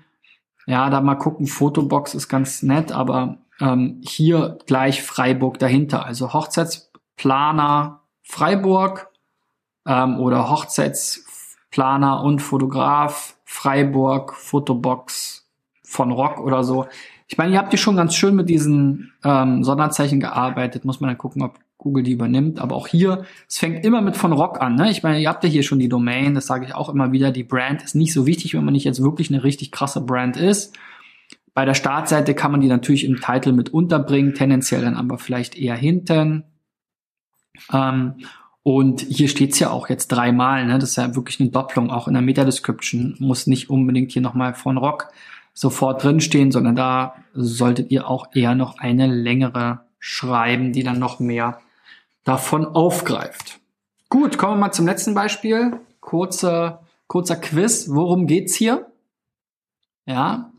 Ja, 0.67 0.91
da 0.91 1.01
mal 1.01 1.15
gucken, 1.15 1.47
Fotobox 1.47 2.15
ist 2.15 2.29
ganz 2.29 2.65
nett, 2.65 2.91
aber 2.91 3.39
ähm, 3.61 4.01
hier 4.05 4.59
gleich 4.67 5.05
Freiburg 5.05 5.61
dahinter. 5.61 6.05
Also 6.05 6.33
Hochzeitsplaner 6.33 8.01
Freiburg 8.25 9.11
ähm, 9.87 10.19
oder 10.19 10.51
Hochzeitsplaner 11.75 12.23
und 12.23 12.41
Fotograf 12.41 13.37
Freiburg, 13.45 14.35
Fotobox 14.35 15.49
von 15.83 16.13
Rock 16.13 16.41
oder 16.41 16.65
so. 16.65 16.87
Ich 17.29 17.39
meine, 17.39 17.53
ihr 17.53 17.59
habt 17.59 17.71
hier 17.71 17.79
schon 17.79 17.97
ganz 17.97 18.15
schön 18.15 18.35
mit 18.35 18.49
diesen 18.49 19.13
ähm, 19.25 19.65
Sonderzeichen 19.65 20.21
gearbeitet. 20.21 20.85
Muss 20.85 21.01
man 21.01 21.09
dann 21.09 21.19
gucken, 21.19 21.43
ob 21.43 21.59
Google 21.79 22.03
die 22.03 22.13
übernimmt. 22.13 22.61
Aber 22.61 22.75
auch 22.77 22.87
hier, 22.87 23.25
es 23.49 23.59
fängt 23.59 23.85
immer 23.85 24.03
mit 24.03 24.17
von 24.17 24.33
Rock 24.33 24.61
an. 24.61 24.77
Ne? 24.77 24.91
Ich 24.91 25.03
meine, 25.03 25.21
ihr 25.21 25.29
habt 25.29 25.45
ja 25.45 25.51
hier 25.51 25.63
schon 25.63 25.79
die 25.79 25.89
Domain, 25.89 26.35
das 26.35 26.47
sage 26.47 26.67
ich 26.67 26.75
auch 26.75 26.89
immer 26.89 27.13
wieder. 27.13 27.31
Die 27.31 27.45
Brand 27.45 27.83
ist 27.83 27.95
nicht 27.95 28.13
so 28.13 28.27
wichtig, 28.27 28.55
wenn 28.55 28.65
man 28.65 28.73
nicht 28.73 28.85
jetzt 28.85 29.03
wirklich 29.03 29.31
eine 29.31 29.45
richtig 29.45 29.71
krasse 29.73 30.01
Brand 30.01 30.37
ist. 30.37 30.77
Bei 31.55 31.65
der 31.65 31.75
Startseite 31.75 32.35
kann 32.35 32.51
man 32.51 32.61
die 32.61 32.69
natürlich 32.69 33.05
im 33.05 33.21
Titel 33.21 33.53
mit 33.53 33.73
unterbringen, 33.73 34.35
tendenziell 34.35 34.83
dann 34.83 34.97
aber 34.97 35.19
vielleicht 35.19 35.57
eher 35.57 35.77
hinten. 35.77 36.45
Ähm, 37.73 38.15
und 38.65 39.03
hier 39.03 39.29
steht's 39.29 39.59
ja 39.59 39.71
auch 39.71 39.91
jetzt 39.91 40.09
dreimal, 40.09 40.65
ne? 40.65 40.79
Das 40.79 40.91
ist 40.91 40.97
ja 40.97 41.15
wirklich 41.15 41.39
eine 41.39 41.51
Doppelung. 41.51 41.91
Auch 41.91 42.09
in 42.09 42.15
der 42.15 42.23
Meta-Description 42.23 43.15
muss 43.19 43.47
nicht 43.47 43.69
unbedingt 43.69 44.11
hier 44.11 44.23
nochmal 44.23 44.55
von 44.55 44.79
Rock 44.79 45.13
sofort 45.53 46.03
drinstehen, 46.03 46.51
sondern 46.51 46.75
da 46.75 47.15
solltet 47.35 47.91
ihr 47.91 48.09
auch 48.09 48.29
eher 48.35 48.55
noch 48.55 48.79
eine 48.79 49.07
längere 49.07 49.81
schreiben, 49.99 50.73
die 50.73 50.83
dann 50.83 50.99
noch 50.99 51.21
mehr 51.21 51.61
davon 52.25 52.65
aufgreift. 52.65 53.61
Gut, 54.09 54.39
kommen 54.39 54.55
wir 54.55 54.61
mal 54.61 54.73
zum 54.73 54.87
letzten 54.87 55.15
Beispiel. 55.15 55.79
Kurzer, 56.01 56.85
kurzer 57.07 57.37
Quiz. 57.37 57.91
Worum 57.91 58.27
geht's 58.27 58.55
hier? 58.55 58.87
Ja, 60.07 60.51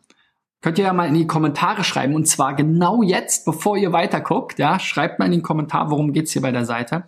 könnt 0.61 0.77
ihr 0.77 0.85
ja 0.85 0.93
mal 0.93 1.07
in 1.07 1.15
die 1.15 1.25
Kommentare 1.25 1.83
schreiben. 1.83 2.13
Und 2.13 2.27
zwar 2.27 2.53
genau 2.53 3.01
jetzt, 3.01 3.45
bevor 3.45 3.77
ihr 3.77 3.93
weiterguckt. 3.93 4.59
Ja, 4.59 4.79
schreibt 4.79 5.17
mal 5.17 5.25
in 5.25 5.31
den 5.31 5.43
Kommentar, 5.43 5.89
worum 5.89 6.13
geht's 6.13 6.33
hier 6.33 6.43
bei 6.43 6.51
der 6.51 6.65
Seite. 6.65 7.05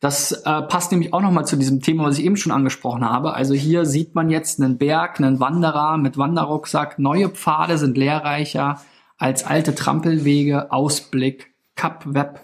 Das 0.00 0.32
äh, 0.32 0.62
passt 0.62 0.92
nämlich 0.92 1.14
auch 1.14 1.22
nochmal 1.22 1.46
zu 1.46 1.56
diesem 1.56 1.80
Thema, 1.80 2.04
was 2.04 2.18
ich 2.18 2.24
eben 2.24 2.36
schon 2.36 2.52
angesprochen 2.52 3.04
habe. 3.04 3.32
Also 3.32 3.54
hier 3.54 3.86
sieht 3.86 4.14
man 4.14 4.28
jetzt 4.28 4.60
einen 4.60 4.76
Berg, 4.76 5.18
einen 5.18 5.40
Wanderer 5.40 5.96
mit 5.96 6.18
Wanderrucksack. 6.18 6.98
Neue 6.98 7.30
Pfade 7.30 7.78
sind 7.78 7.96
lehrreicher 7.96 8.80
als 9.16 9.44
alte 9.44 9.74
Trampelwege. 9.74 10.70
Ausblick, 10.70 11.54
Cup 11.76 12.04
Web, 12.06 12.40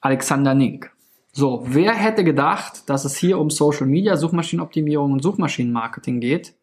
Alexander 0.00 0.54
Nink. 0.54 0.90
So, 1.32 1.64
wer 1.66 1.94
hätte 1.94 2.24
gedacht, 2.24 2.90
dass 2.90 3.04
es 3.04 3.16
hier 3.16 3.38
um 3.38 3.48
Social 3.48 3.86
Media, 3.86 4.16
Suchmaschinenoptimierung 4.16 5.12
und 5.12 5.22
Suchmaschinenmarketing 5.22 6.20
geht? 6.20 6.54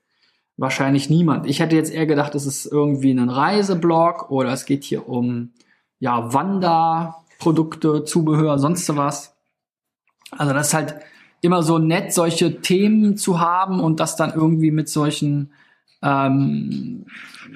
Wahrscheinlich 0.58 1.10
niemand. 1.10 1.48
Ich 1.48 1.62
hätte 1.62 1.78
jetzt 1.78 1.92
eher 1.92 2.06
gedacht, 2.06 2.36
es 2.36 2.46
ist 2.46 2.65
irgendwie 2.65 3.12
ein 3.12 3.30
Reiseblog 3.30 4.30
oder 4.30 4.52
es 4.52 4.65
geht 4.65 4.84
hier 4.84 5.08
um 5.08 5.54
ja 6.00 6.34
Wanderprodukte, 6.34 8.04
Zubehör, 8.04 8.60
sonst 8.60 8.96
was. 8.96 9.38
Also 10.32 10.54
das 10.54 10.68
ist 10.68 10.74
halt 10.74 10.96
immer 11.42 11.63
so 11.63 11.78
nett, 11.78 12.13
solche 12.13 12.62
Themen 12.62 13.18
zu 13.18 13.39
haben 13.39 13.80
und 13.80 14.00
das 14.00 14.15
dann 14.15 14.34
irgendwie 14.34 14.72
mit 14.72 14.89
solchen 14.89 15.52
ähm, 16.02 17.06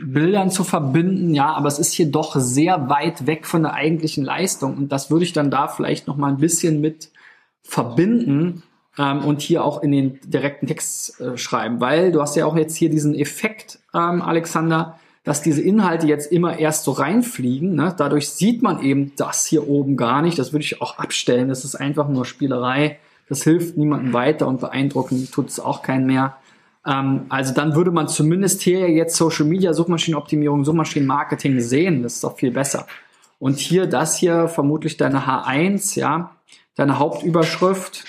Bildern 0.04 0.50
zu 0.50 0.64
verbinden. 0.64 1.34
Ja, 1.34 1.54
aber 1.54 1.68
es 1.68 1.80
ist 1.80 1.94
hier 1.94 2.10
doch 2.12 2.36
sehr 2.38 2.90
weit 2.90 3.28
weg 3.28 3.46
von 3.46 3.64
der 3.64 3.74
eigentlichen 3.74 4.24
Leistung 4.24 4.78
und 4.78 4.92
das 4.92 5.12
würde 5.12 5.26
ich 5.26 5.34
dann 5.34 5.52
da 5.52 5.68
vielleicht 5.68 6.08
noch 6.08 6.18
mal 6.18 6.30
ein 6.30 6.38
bisschen 6.38 6.82
mit 6.82 7.12
verbinden 7.62 8.64
ähm, 8.98 9.24
und 9.24 9.42
hier 9.42 9.64
auch 9.64 9.82
in 9.82 9.92
den 9.92 10.20
direkten 10.26 10.68
Text 10.68 11.20
äh, 11.22 11.38
schreiben, 11.38 11.80
weil 11.80 12.12
du 12.12 12.22
hast 12.22 12.36
ja 12.36 12.46
auch 12.46 12.58
jetzt 12.58 12.76
hier 12.76 12.90
diesen 12.90 13.16
Effekt, 13.16 13.80
ähm, 13.94 14.22
Alexander, 14.22 15.00
dass 15.24 15.42
diese 15.42 15.62
Inhalte 15.62 16.08
jetzt 16.08 16.32
immer 16.32 16.60
erst 16.60 16.84
so 16.84 16.92
reinfliegen. 16.92 17.76
Ne? 17.76 17.94
Dadurch 17.98 18.30
sieht 18.30 18.62
man 18.62 18.82
eben 18.82 19.14
das 19.16 19.46
hier 19.46 19.68
oben 19.68 19.96
gar 19.96 20.22
nicht. 20.22 20.38
Das 20.38 20.52
würde 20.52 20.66
ich 20.66 20.82
auch 20.82 20.98
abstellen. 20.98 21.48
Das 21.48 21.64
ist 21.64 21.76
einfach 21.76 22.10
nur 22.10 22.26
Spielerei. 22.26 23.00
Das 23.30 23.44
hilft 23.44 23.78
niemandem 23.78 24.14
weiter 24.14 24.48
und 24.48 24.60
beeindrucken 24.60 25.30
tut 25.32 25.50
es 25.50 25.60
auch 25.60 25.82
keinen 25.82 26.06
mehr. 26.06 26.36
Ähm, 26.86 27.26
also 27.30 27.54
dann 27.54 27.76
würde 27.76 27.92
man 27.92 28.10
zumindest 28.10 28.62
hier 28.62 28.90
jetzt 28.90 29.16
Social 29.16 29.46
Media, 29.46 29.74
Suchmaschinenoptimierung, 29.74 30.66
Suchmaschinenmarketing 30.66 31.60
sehen. 31.62 32.04
Das 32.04 32.16
ist 32.16 32.24
doch 32.24 32.38
viel 32.38 32.52
besser. 32.52 32.86
Und 33.40 33.60
hier 33.60 33.88
das 33.88 34.18
hier 34.18 34.48
vermutlich 34.48 34.98
deine 34.98 35.26
H1, 35.26 35.98
ja, 35.98 36.36
deine 36.76 37.00
Hauptüberschrift. 37.00 38.04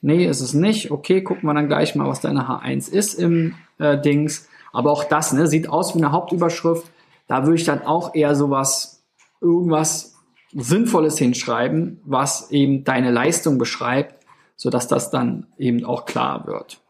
Nee, 0.00 0.26
ist 0.26 0.40
es 0.40 0.54
nicht. 0.54 0.92
Okay, 0.92 1.22
gucken 1.22 1.48
wir 1.48 1.54
dann 1.54 1.68
gleich 1.68 1.96
mal, 1.96 2.08
was 2.08 2.20
deine 2.20 2.48
H1 2.48 2.90
ist 2.90 3.14
im 3.14 3.54
äh, 3.78 4.00
Dings. 4.00 4.47
Aber 4.72 4.90
auch 4.90 5.04
das 5.04 5.32
ne, 5.32 5.46
sieht 5.46 5.68
aus 5.68 5.94
wie 5.94 5.98
eine 5.98 6.12
Hauptüberschrift. 6.12 6.90
Da 7.26 7.44
würde 7.44 7.56
ich 7.56 7.64
dann 7.64 7.82
auch 7.82 8.14
eher 8.14 8.34
sowas, 8.34 9.02
irgendwas 9.40 10.16
Sinnvolles 10.52 11.18
hinschreiben, 11.18 12.00
was 12.04 12.50
eben 12.50 12.84
deine 12.84 13.10
Leistung 13.10 13.58
beschreibt, 13.58 14.24
sodass 14.56 14.88
das 14.88 15.10
dann 15.10 15.46
eben 15.58 15.84
auch 15.84 16.04
klar 16.04 16.46
wird. 16.46 16.80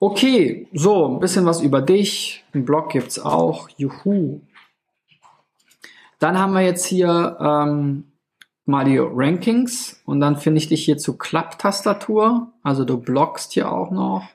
Okay, 0.00 0.68
so, 0.72 1.08
ein 1.08 1.18
bisschen 1.18 1.44
was 1.44 1.60
über 1.60 1.82
dich. 1.82 2.44
Ein 2.54 2.64
Blog 2.64 2.90
gibt's 2.90 3.18
auch. 3.18 3.68
Juhu. 3.76 4.40
Dann 6.20 6.38
haben 6.38 6.52
wir 6.52 6.60
jetzt 6.60 6.84
hier 6.84 7.36
ähm, 7.40 8.04
mal 8.64 8.84
die 8.84 8.98
Rankings 8.98 10.00
und 10.04 10.20
dann 10.20 10.36
finde 10.36 10.58
ich 10.58 10.68
dich 10.68 10.84
hier 10.84 10.98
zu 10.98 11.16
Klapptastatur. 11.16 12.52
Also 12.62 12.84
du 12.84 12.98
bloggst 12.98 13.52
hier 13.52 13.72
auch 13.72 13.90
noch. 13.90 14.28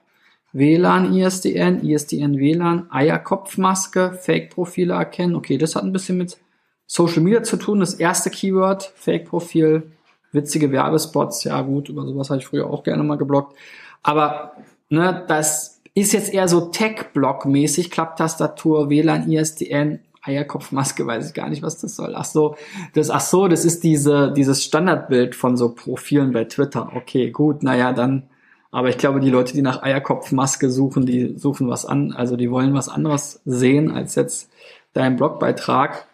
WLAN, 0.54 1.14
ISDN, 1.14 1.84
ISDN, 1.84 2.38
WLAN, 2.38 2.88
Eierkopfmaske, 2.92 4.14
Fake-Profile 4.14 4.94
erkennen. 4.94 5.36
Okay, 5.36 5.58
das 5.58 5.76
hat 5.76 5.84
ein 5.84 5.92
bisschen 5.92 6.18
mit 6.18 6.38
Social 6.86 7.22
Media 7.22 7.42
zu 7.42 7.58
tun. 7.58 7.80
Das 7.80 7.96
erste 7.96 8.30
Keyword, 8.30 8.94
Fake-Profil, 8.96 9.92
witzige 10.32 10.72
Werbespots. 10.72 11.44
Ja 11.44 11.62
gut, 11.62 11.90
über 11.90 12.06
sowas 12.06 12.30
habe 12.30 12.40
ich 12.40 12.46
früher 12.46 12.70
auch 12.70 12.84
gerne 12.84 13.04
mal 13.04 13.18
geblockt. 13.18 13.58
Aber 14.04 14.54
ne, 14.90 15.24
das 15.28 15.82
ist 15.96 16.14
jetzt 16.14 16.32
eher 16.32 16.48
so 16.48 16.62
Tech-Block-mäßig. 16.70 17.90
Klapptastatur, 17.90 18.92
WLAN, 18.92 19.32
ISDN, 19.32 20.00
Eierkopfmaske, 20.22 21.06
weiß 21.06 21.30
ich 21.30 21.34
gar 21.34 21.50
nicht, 21.50 21.64
was 21.64 21.80
das 21.80 21.96
soll. 21.96 22.14
Ach 22.16 22.26
so, 22.26 22.56
das, 22.94 23.10
ach 23.10 23.22
so, 23.22 23.48
das 23.48 23.66
ist 23.66 23.84
diese, 23.84 24.32
dieses 24.32 24.64
Standardbild 24.64 25.36
von 25.36 25.58
so 25.58 25.74
Profilen 25.74 26.32
bei 26.32 26.46
Twitter. 26.46 26.92
Okay, 26.96 27.32
gut, 27.32 27.64
naja, 27.64 27.92
dann 27.92 28.30
aber 28.74 28.90
ich 28.90 28.98
glaube, 28.98 29.20
die 29.20 29.30
Leute, 29.30 29.54
die 29.54 29.62
nach 29.62 29.84
Eierkopfmaske 29.84 30.72
suchen, 30.72 31.06
die 31.06 31.38
suchen 31.38 31.68
was 31.68 31.86
an, 31.86 32.12
also 32.12 32.36
die 32.36 32.50
wollen 32.50 32.74
was 32.74 32.90
anderes 32.90 33.40
sehen 33.46 33.92
als 33.92 34.16
jetzt 34.16 34.50
dein 34.94 35.16
Blogbeitrag. 35.16 36.08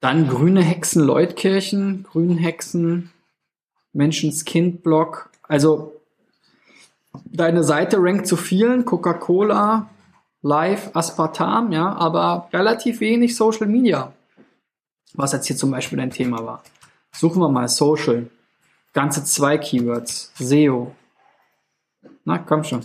Dann 0.00 0.26
grüne 0.26 0.62
Hexen 0.62 1.04
Leutkirchen, 1.04 2.02
grünen 2.02 2.38
Hexen, 2.38 3.12
Menschenskind-Blog. 3.92 5.30
Also 5.46 5.92
deine 7.24 7.62
Seite 7.62 7.98
rankt 8.00 8.26
zu 8.26 8.36
vielen, 8.36 8.84
Coca-Cola, 8.84 9.88
Live, 10.42 10.90
Aspartam, 10.94 11.70
ja, 11.70 11.92
aber 11.92 12.48
relativ 12.52 12.98
wenig 12.98 13.36
Social 13.36 13.68
Media. 13.68 14.12
Was 15.14 15.30
jetzt 15.30 15.46
hier 15.46 15.56
zum 15.56 15.70
Beispiel 15.70 15.98
dein 15.98 16.10
Thema 16.10 16.44
war. 16.44 16.64
Suchen 17.12 17.40
wir 17.40 17.48
mal 17.48 17.68
Social. 17.68 18.28
Ganze 18.92 19.22
zwei 19.22 19.56
Keywords. 19.56 20.32
SEO, 20.34 20.90
na, 22.26 22.38
komm 22.38 22.64
schon. 22.64 22.84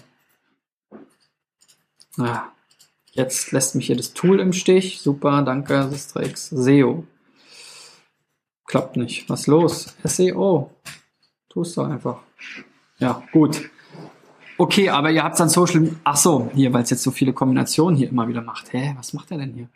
Ja, 2.18 2.52
jetzt 3.12 3.52
lässt 3.52 3.76
mich 3.76 3.88
hier 3.88 3.98
das 3.98 4.14
Tool 4.14 4.40
im 4.40 4.54
Stich. 4.54 5.02
Super, 5.02 5.42
danke, 5.42 5.90
Sistrix. 5.90 6.50
SEO. 6.50 7.06
Klappt 8.68 8.98
nicht. 8.98 9.28
Was 9.30 9.48
los? 9.48 9.96
SEO. 10.04 10.72
Tust 11.50 11.76
du 11.76 11.82
einfach. 11.82 12.20
Ja, 13.00 13.24
gut. 13.34 13.70
Okay, 14.58 14.90
aber 14.90 15.10
ihr 15.10 15.24
habt 15.24 15.40
dann 15.40 15.50
Social, 15.50 15.90
ach 16.04 16.18
so, 16.18 16.52
hier, 16.54 16.72
weil 16.72 16.84
es 16.84 16.92
jetzt 16.92 17.02
so 17.02 17.10
viele 17.10 17.34
Kombinationen 17.34 17.98
hier 17.98 18.10
immer 18.10 18.28
wieder 18.28 18.44
macht. 18.44 18.72
Hä, 18.74 18.94
was 18.96 19.14
macht 19.14 19.32
er 19.32 19.40
denn 19.40 19.54
hier? 19.54 19.70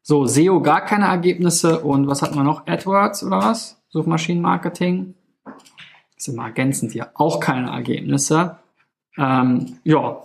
So, 0.00 0.26
SEO 0.26 0.62
gar 0.62 0.80
keine 0.86 1.04
Ergebnisse 1.04 1.80
und 1.80 2.06
was 2.06 2.22
hatten 2.22 2.36
wir 2.36 2.42
noch? 2.42 2.66
AdWords 2.66 3.24
oder 3.24 3.38
was? 3.38 3.76
Suchmaschinenmarketing. 3.90 5.14
Ist 6.16 6.28
immer 6.28 6.44
ergänzend 6.44 6.92
hier. 6.92 7.10
Auch 7.12 7.40
keine 7.40 7.70
Ergebnisse. 7.70 8.61
Ähm, 9.18 9.78
ja, 9.84 10.22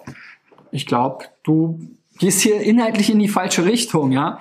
ich 0.72 0.86
glaube, 0.86 1.26
du 1.44 1.80
gehst 2.18 2.42
hier 2.42 2.62
inhaltlich 2.62 3.10
in 3.10 3.20
die 3.20 3.28
falsche 3.28 3.66
Richtung, 3.66 4.12
ja. 4.12 4.40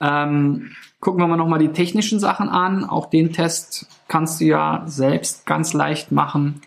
Ähm, 0.00 0.70
gucken 1.00 1.20
wir 1.20 1.26
mal 1.26 1.36
nochmal 1.36 1.58
die 1.58 1.72
technischen 1.72 2.20
Sachen 2.20 2.48
an. 2.48 2.84
Auch 2.84 3.06
den 3.06 3.32
Test 3.32 3.86
kannst 4.08 4.40
du 4.40 4.44
ja 4.44 4.82
selbst 4.86 5.46
ganz 5.46 5.72
leicht 5.72 6.12
machen. 6.12 6.62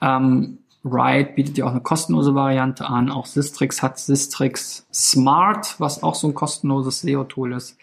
Ähm, 0.00 0.58
Ride 0.84 1.32
bietet 1.34 1.56
ja 1.56 1.64
auch 1.64 1.70
eine 1.70 1.80
kostenlose 1.80 2.34
Variante 2.34 2.86
an. 2.86 3.10
Auch 3.10 3.26
Sistrix 3.26 3.82
hat 3.82 3.98
Sistrix 3.98 4.86
Smart, 4.92 5.76
was 5.78 6.02
auch 6.02 6.14
so 6.14 6.28
ein 6.28 6.34
kostenloses 6.34 7.00
SEO-Tool 7.00 7.54
ist. 7.54 7.78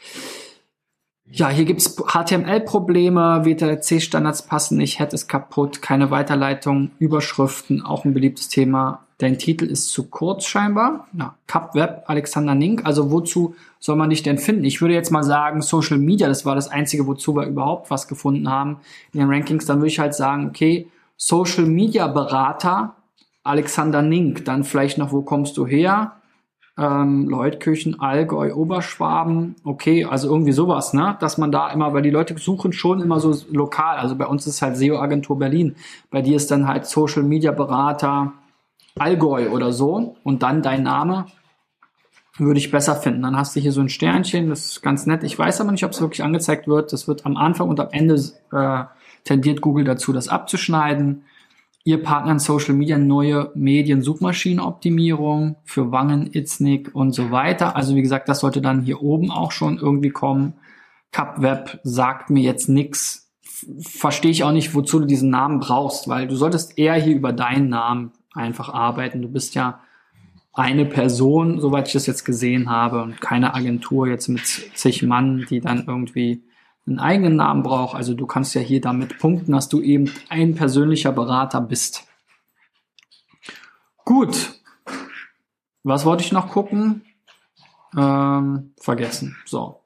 Ja, 1.34 1.48
hier 1.50 1.64
gibt's 1.64 1.96
HTML-Probleme, 1.96 3.46
WTC-Standards 3.46 4.42
passen 4.42 4.78
nicht, 4.78 5.00
Head 5.00 5.14
ist 5.14 5.30
kaputt, 5.30 5.82
keine 5.82 6.12
Weiterleitung, 6.12 6.92
Überschriften, 7.00 7.82
auch 7.82 8.04
ein 8.04 8.14
beliebtes 8.14 8.50
Thema. 8.50 9.06
Dein 9.18 9.38
Titel 9.38 9.66
ist 9.66 9.92
zu 9.92 10.10
kurz 10.10 10.46
scheinbar. 10.46 11.08
Ja, 11.14 11.36
Cup 11.48 11.74
Web, 11.74 12.04
Alexander 12.08 12.54
Nink. 12.54 12.86
Also 12.86 13.12
wozu 13.12 13.56
soll 13.80 13.96
man 13.96 14.10
dich 14.10 14.24
denn 14.24 14.40
finden? 14.40 14.66
Ich 14.66 14.82
würde 14.82 14.94
jetzt 14.94 15.12
mal 15.12 15.24
sagen, 15.24 15.62
Social 15.62 16.00
Media, 16.00 16.28
das 16.28 16.46
war 16.46 16.56
das 16.56 16.68
Einzige, 16.68 17.08
wozu 17.08 17.36
wir 17.36 17.46
überhaupt 17.46 17.92
was 17.92 18.10
gefunden 18.10 18.50
haben 18.50 18.78
in 19.14 19.20
den 19.22 19.30
Rankings. 19.30 19.66
Dann 19.66 19.78
würde 19.78 19.88
ich 19.88 20.00
halt 20.00 20.16
sagen, 20.16 20.48
okay, 20.48 20.88
Social 21.16 21.66
Media 21.66 22.08
Berater, 22.08 22.96
Alexander 23.44 24.02
Nink, 24.02 24.44
dann 24.46 24.66
vielleicht 24.66 24.98
noch, 24.98 25.14
wo 25.14 25.22
kommst 25.22 25.56
du 25.56 25.66
her? 25.66 26.14
Ähm, 26.78 27.28
Leutkirchen, 27.28 28.00
Allgäu, 28.00 28.54
Oberschwaben, 28.54 29.56
okay, 29.66 30.06
also 30.06 30.30
irgendwie 30.30 30.54
sowas, 30.54 30.94
ne? 30.94 31.18
Dass 31.20 31.38
man 31.38 31.52
da 31.52 31.70
immer, 31.70 31.94
weil 31.94 32.02
die 32.02 32.10
Leute 32.10 32.38
suchen 32.38 32.72
schon 32.72 33.02
immer 33.02 33.20
so 33.20 33.36
lokal. 33.52 33.98
Also 33.98 34.16
bei 34.16 34.26
uns 34.26 34.48
ist 34.48 34.62
halt 34.62 34.78
SEO-Agentur 34.78 35.38
Berlin. 35.38 35.76
Bei 36.10 36.22
dir 36.22 36.38
ist 36.38 36.50
dann 36.50 36.68
halt 36.68 36.86
Social 36.86 37.24
Media 37.24 37.52
Berater 37.52 38.34
Allgäu 38.98 39.50
oder 39.50 39.72
so 39.72 40.16
und 40.24 40.44
dann 40.44 40.62
dein 40.62 40.84
Name 40.84 41.26
würde 42.38 42.60
ich 42.60 42.72
besser 42.72 42.96
finden. 42.96 43.22
Dann 43.22 43.38
hast 43.38 43.56
du 43.56 43.60
hier 43.60 43.72
so 43.72 43.82
ein 43.82 43.90
Sternchen, 43.90 44.50
das 44.50 44.66
ist 44.66 44.82
ganz 44.82 45.06
nett. 45.06 45.24
Ich 45.24 45.38
weiß 45.38 45.62
aber 45.62 45.72
nicht, 45.72 45.84
ob 45.84 45.92
es 45.92 46.02
wirklich 46.02 46.24
angezeigt 46.24 46.68
wird. 46.68 46.92
Das 46.94 47.08
wird 47.08 47.26
am 47.26 47.38
Anfang 47.38 47.70
und 47.70 47.80
am 47.80 47.90
Ende 47.92 48.16
äh, 48.52 48.84
tendiert 49.24 49.62
Google 49.62 49.86
dazu, 49.86 50.14
das 50.14 50.28
abzuschneiden. 50.28 51.26
Ihr 51.84 52.04
Partner 52.04 52.34
in 52.34 52.40
Social 52.40 52.76
Media, 52.76 52.98
neue 52.98 53.52
Medien, 53.56 54.04
Suchmaschinenoptimierung 54.04 55.56
für 55.64 55.92
Wangen, 55.92 56.30
Itznik 56.32 56.94
und 56.94 57.14
so 57.14 57.32
weiter. 57.32 57.76
Also 57.76 57.96
wie 57.96 58.04
gesagt, 58.04 58.30
das 58.30 58.42
sollte 58.42 58.62
dann 58.62 58.84
hier 58.84 59.02
oben 59.02 59.32
auch 59.32 59.52
schon 59.52 59.80
irgendwie 59.80 60.12
kommen. 60.12 60.54
CapWeb 61.12 61.80
sagt 61.84 62.30
mir 62.30 62.44
jetzt 62.44 62.70
nix. 62.70 63.32
Verstehe 63.80 64.32
ich 64.32 64.44
auch 64.44 64.52
nicht, 64.52 64.76
wozu 64.76 65.00
du 65.00 65.06
diesen 65.06 65.30
Namen 65.30 65.60
brauchst, 65.60 66.08
weil 66.08 66.28
du 66.28 66.36
solltest 66.36 66.78
eher 66.78 66.96
hier 66.96 67.16
über 67.16 67.34
deinen 67.34 67.70
Namen 67.70 68.12
einfach 68.34 68.70
arbeiten. 68.70 69.22
Du 69.22 69.28
bist 69.28 69.56
ja 69.56 69.82
eine 70.54 70.86
Person, 70.86 71.60
soweit 71.60 71.88
ich 71.88 71.94
das 71.94 72.08
jetzt 72.08 72.26
gesehen 72.26 72.70
habe, 72.70 73.02
und 73.02 73.22
keine 73.22 73.54
Agentur 73.56 74.08
jetzt 74.08 74.28
mit 74.28 74.46
zig 74.46 75.02
Mann, 75.04 75.46
die 75.50 75.62
dann 75.62 75.86
irgendwie 75.88 76.44
einen 76.88 77.00
eigenen 77.00 77.36
Namen 77.36 77.64
braucht. 77.64 77.96
Also 77.96 78.14
du 78.14 78.26
kannst 78.26 78.56
ja 78.56 78.62
hier 78.62 78.82
damit 78.82 79.20
punkten, 79.20 79.52
dass 79.52 79.70
du 79.70 79.82
eben 79.82 80.12
ein 80.30 80.56
persönlicher 80.56 81.12
Berater 81.12 81.62
bist. 81.62 82.08
Gut. 84.06 84.60
Was 85.84 86.06
wollte 86.06 86.24
ich 86.24 86.32
noch 86.32 86.50
gucken? 86.50 87.02
Ähm, 87.98 88.74
vergessen. 88.80 89.38
So. 89.46 89.82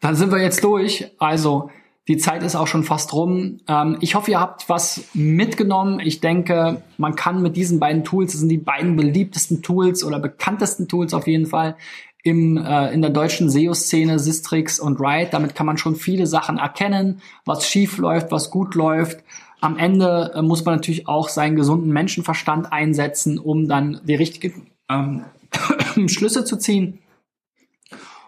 Dann 0.00 0.16
sind 0.16 0.32
wir 0.32 0.40
jetzt 0.40 0.64
durch. 0.64 1.10
Also, 1.18 1.70
die 2.08 2.16
Zeit 2.16 2.42
ist 2.42 2.56
auch 2.56 2.66
schon 2.66 2.82
fast 2.82 3.12
rum. 3.12 3.58
Ähm, 3.68 3.98
ich 4.00 4.14
hoffe, 4.14 4.32
ihr 4.32 4.40
habt 4.40 4.68
was 4.68 5.04
mitgenommen. 5.14 6.00
Ich 6.00 6.20
denke, 6.20 6.82
man 6.98 7.14
kann 7.14 7.42
mit 7.42 7.56
diesen 7.56 7.78
beiden 7.78 8.02
Tools, 8.02 8.32
das 8.32 8.40
sind 8.40 8.48
die 8.48 8.58
beiden 8.58 8.96
beliebtesten 8.96 9.62
Tools 9.62 10.02
oder 10.02 10.18
bekanntesten 10.18 10.88
Tools 10.88 11.14
auf 11.14 11.28
jeden 11.28 11.46
Fall, 11.46 11.76
im, 12.22 12.56
äh, 12.56 12.92
in 12.92 13.02
der 13.02 13.10
deutschen 13.10 13.50
SEO-Szene, 13.50 14.18
Sistrix 14.18 14.78
und 14.78 15.00
Ride. 15.00 15.30
Damit 15.30 15.54
kann 15.54 15.66
man 15.66 15.76
schon 15.76 15.96
viele 15.96 16.26
Sachen 16.26 16.58
erkennen, 16.58 17.20
was 17.44 17.66
schief 17.66 17.98
läuft, 17.98 18.30
was 18.30 18.50
gut 18.50 18.74
läuft. 18.74 19.22
Am 19.60 19.76
Ende 19.76 20.32
äh, 20.34 20.42
muss 20.42 20.64
man 20.64 20.76
natürlich 20.76 21.08
auch 21.08 21.28
seinen 21.28 21.56
gesunden 21.56 21.92
Menschenverstand 21.92 22.72
einsetzen, 22.72 23.38
um 23.38 23.68
dann 23.68 24.00
die 24.04 24.14
richtigen 24.14 24.70
ähm, 24.88 25.24
Schlüsse 26.08 26.44
zu 26.44 26.56
ziehen. 26.56 26.98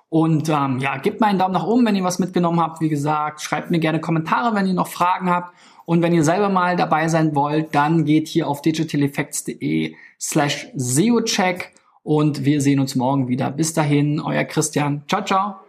Und 0.09 0.49
ähm, 0.49 0.79
ja, 0.79 0.97
gebt 0.99 1.21
mal 1.21 1.29
einen 1.29 1.41
Daumen 1.41 1.55
nach 1.55 1.67
oben, 1.67 1.85
wenn 1.87 1.97
ihr 1.97 2.05
was 2.05 2.21
mitgenommen 2.21 2.61
habt. 2.61 2.81
Wie 2.81 2.89
gesagt, 2.89 3.43
schreibt 3.43 3.73
mir 3.73 3.81
gerne 3.81 4.01
Kommentare, 4.01 4.55
wenn 4.55 4.67
ihr 4.67 4.75
noch 4.75 4.87
Fragen 4.87 5.29
habt. 5.29 5.57
Und 5.87 6.03
wenn 6.03 6.15
ihr 6.15 6.25
selber 6.25 6.49
mal 6.49 6.77
dabei 6.77 7.09
sein 7.09 7.35
wollt, 7.35 7.75
dann 7.75 8.05
geht 8.05 8.29
hier 8.29 8.49
auf 8.49 8.63
digitaleffects.de 8.63 9.95
slash 10.21 10.69
SEOcheck 10.77 11.74
und 12.05 12.45
wir 12.45 12.61
sehen 12.61 12.79
uns 12.79 12.95
morgen 12.95 13.27
wieder. 13.27 13.51
Bis 13.51 13.73
dahin, 13.73 14.21
euer 14.21 14.45
Christian. 14.45 15.03
Ciao, 15.09 15.25
ciao. 15.25 15.64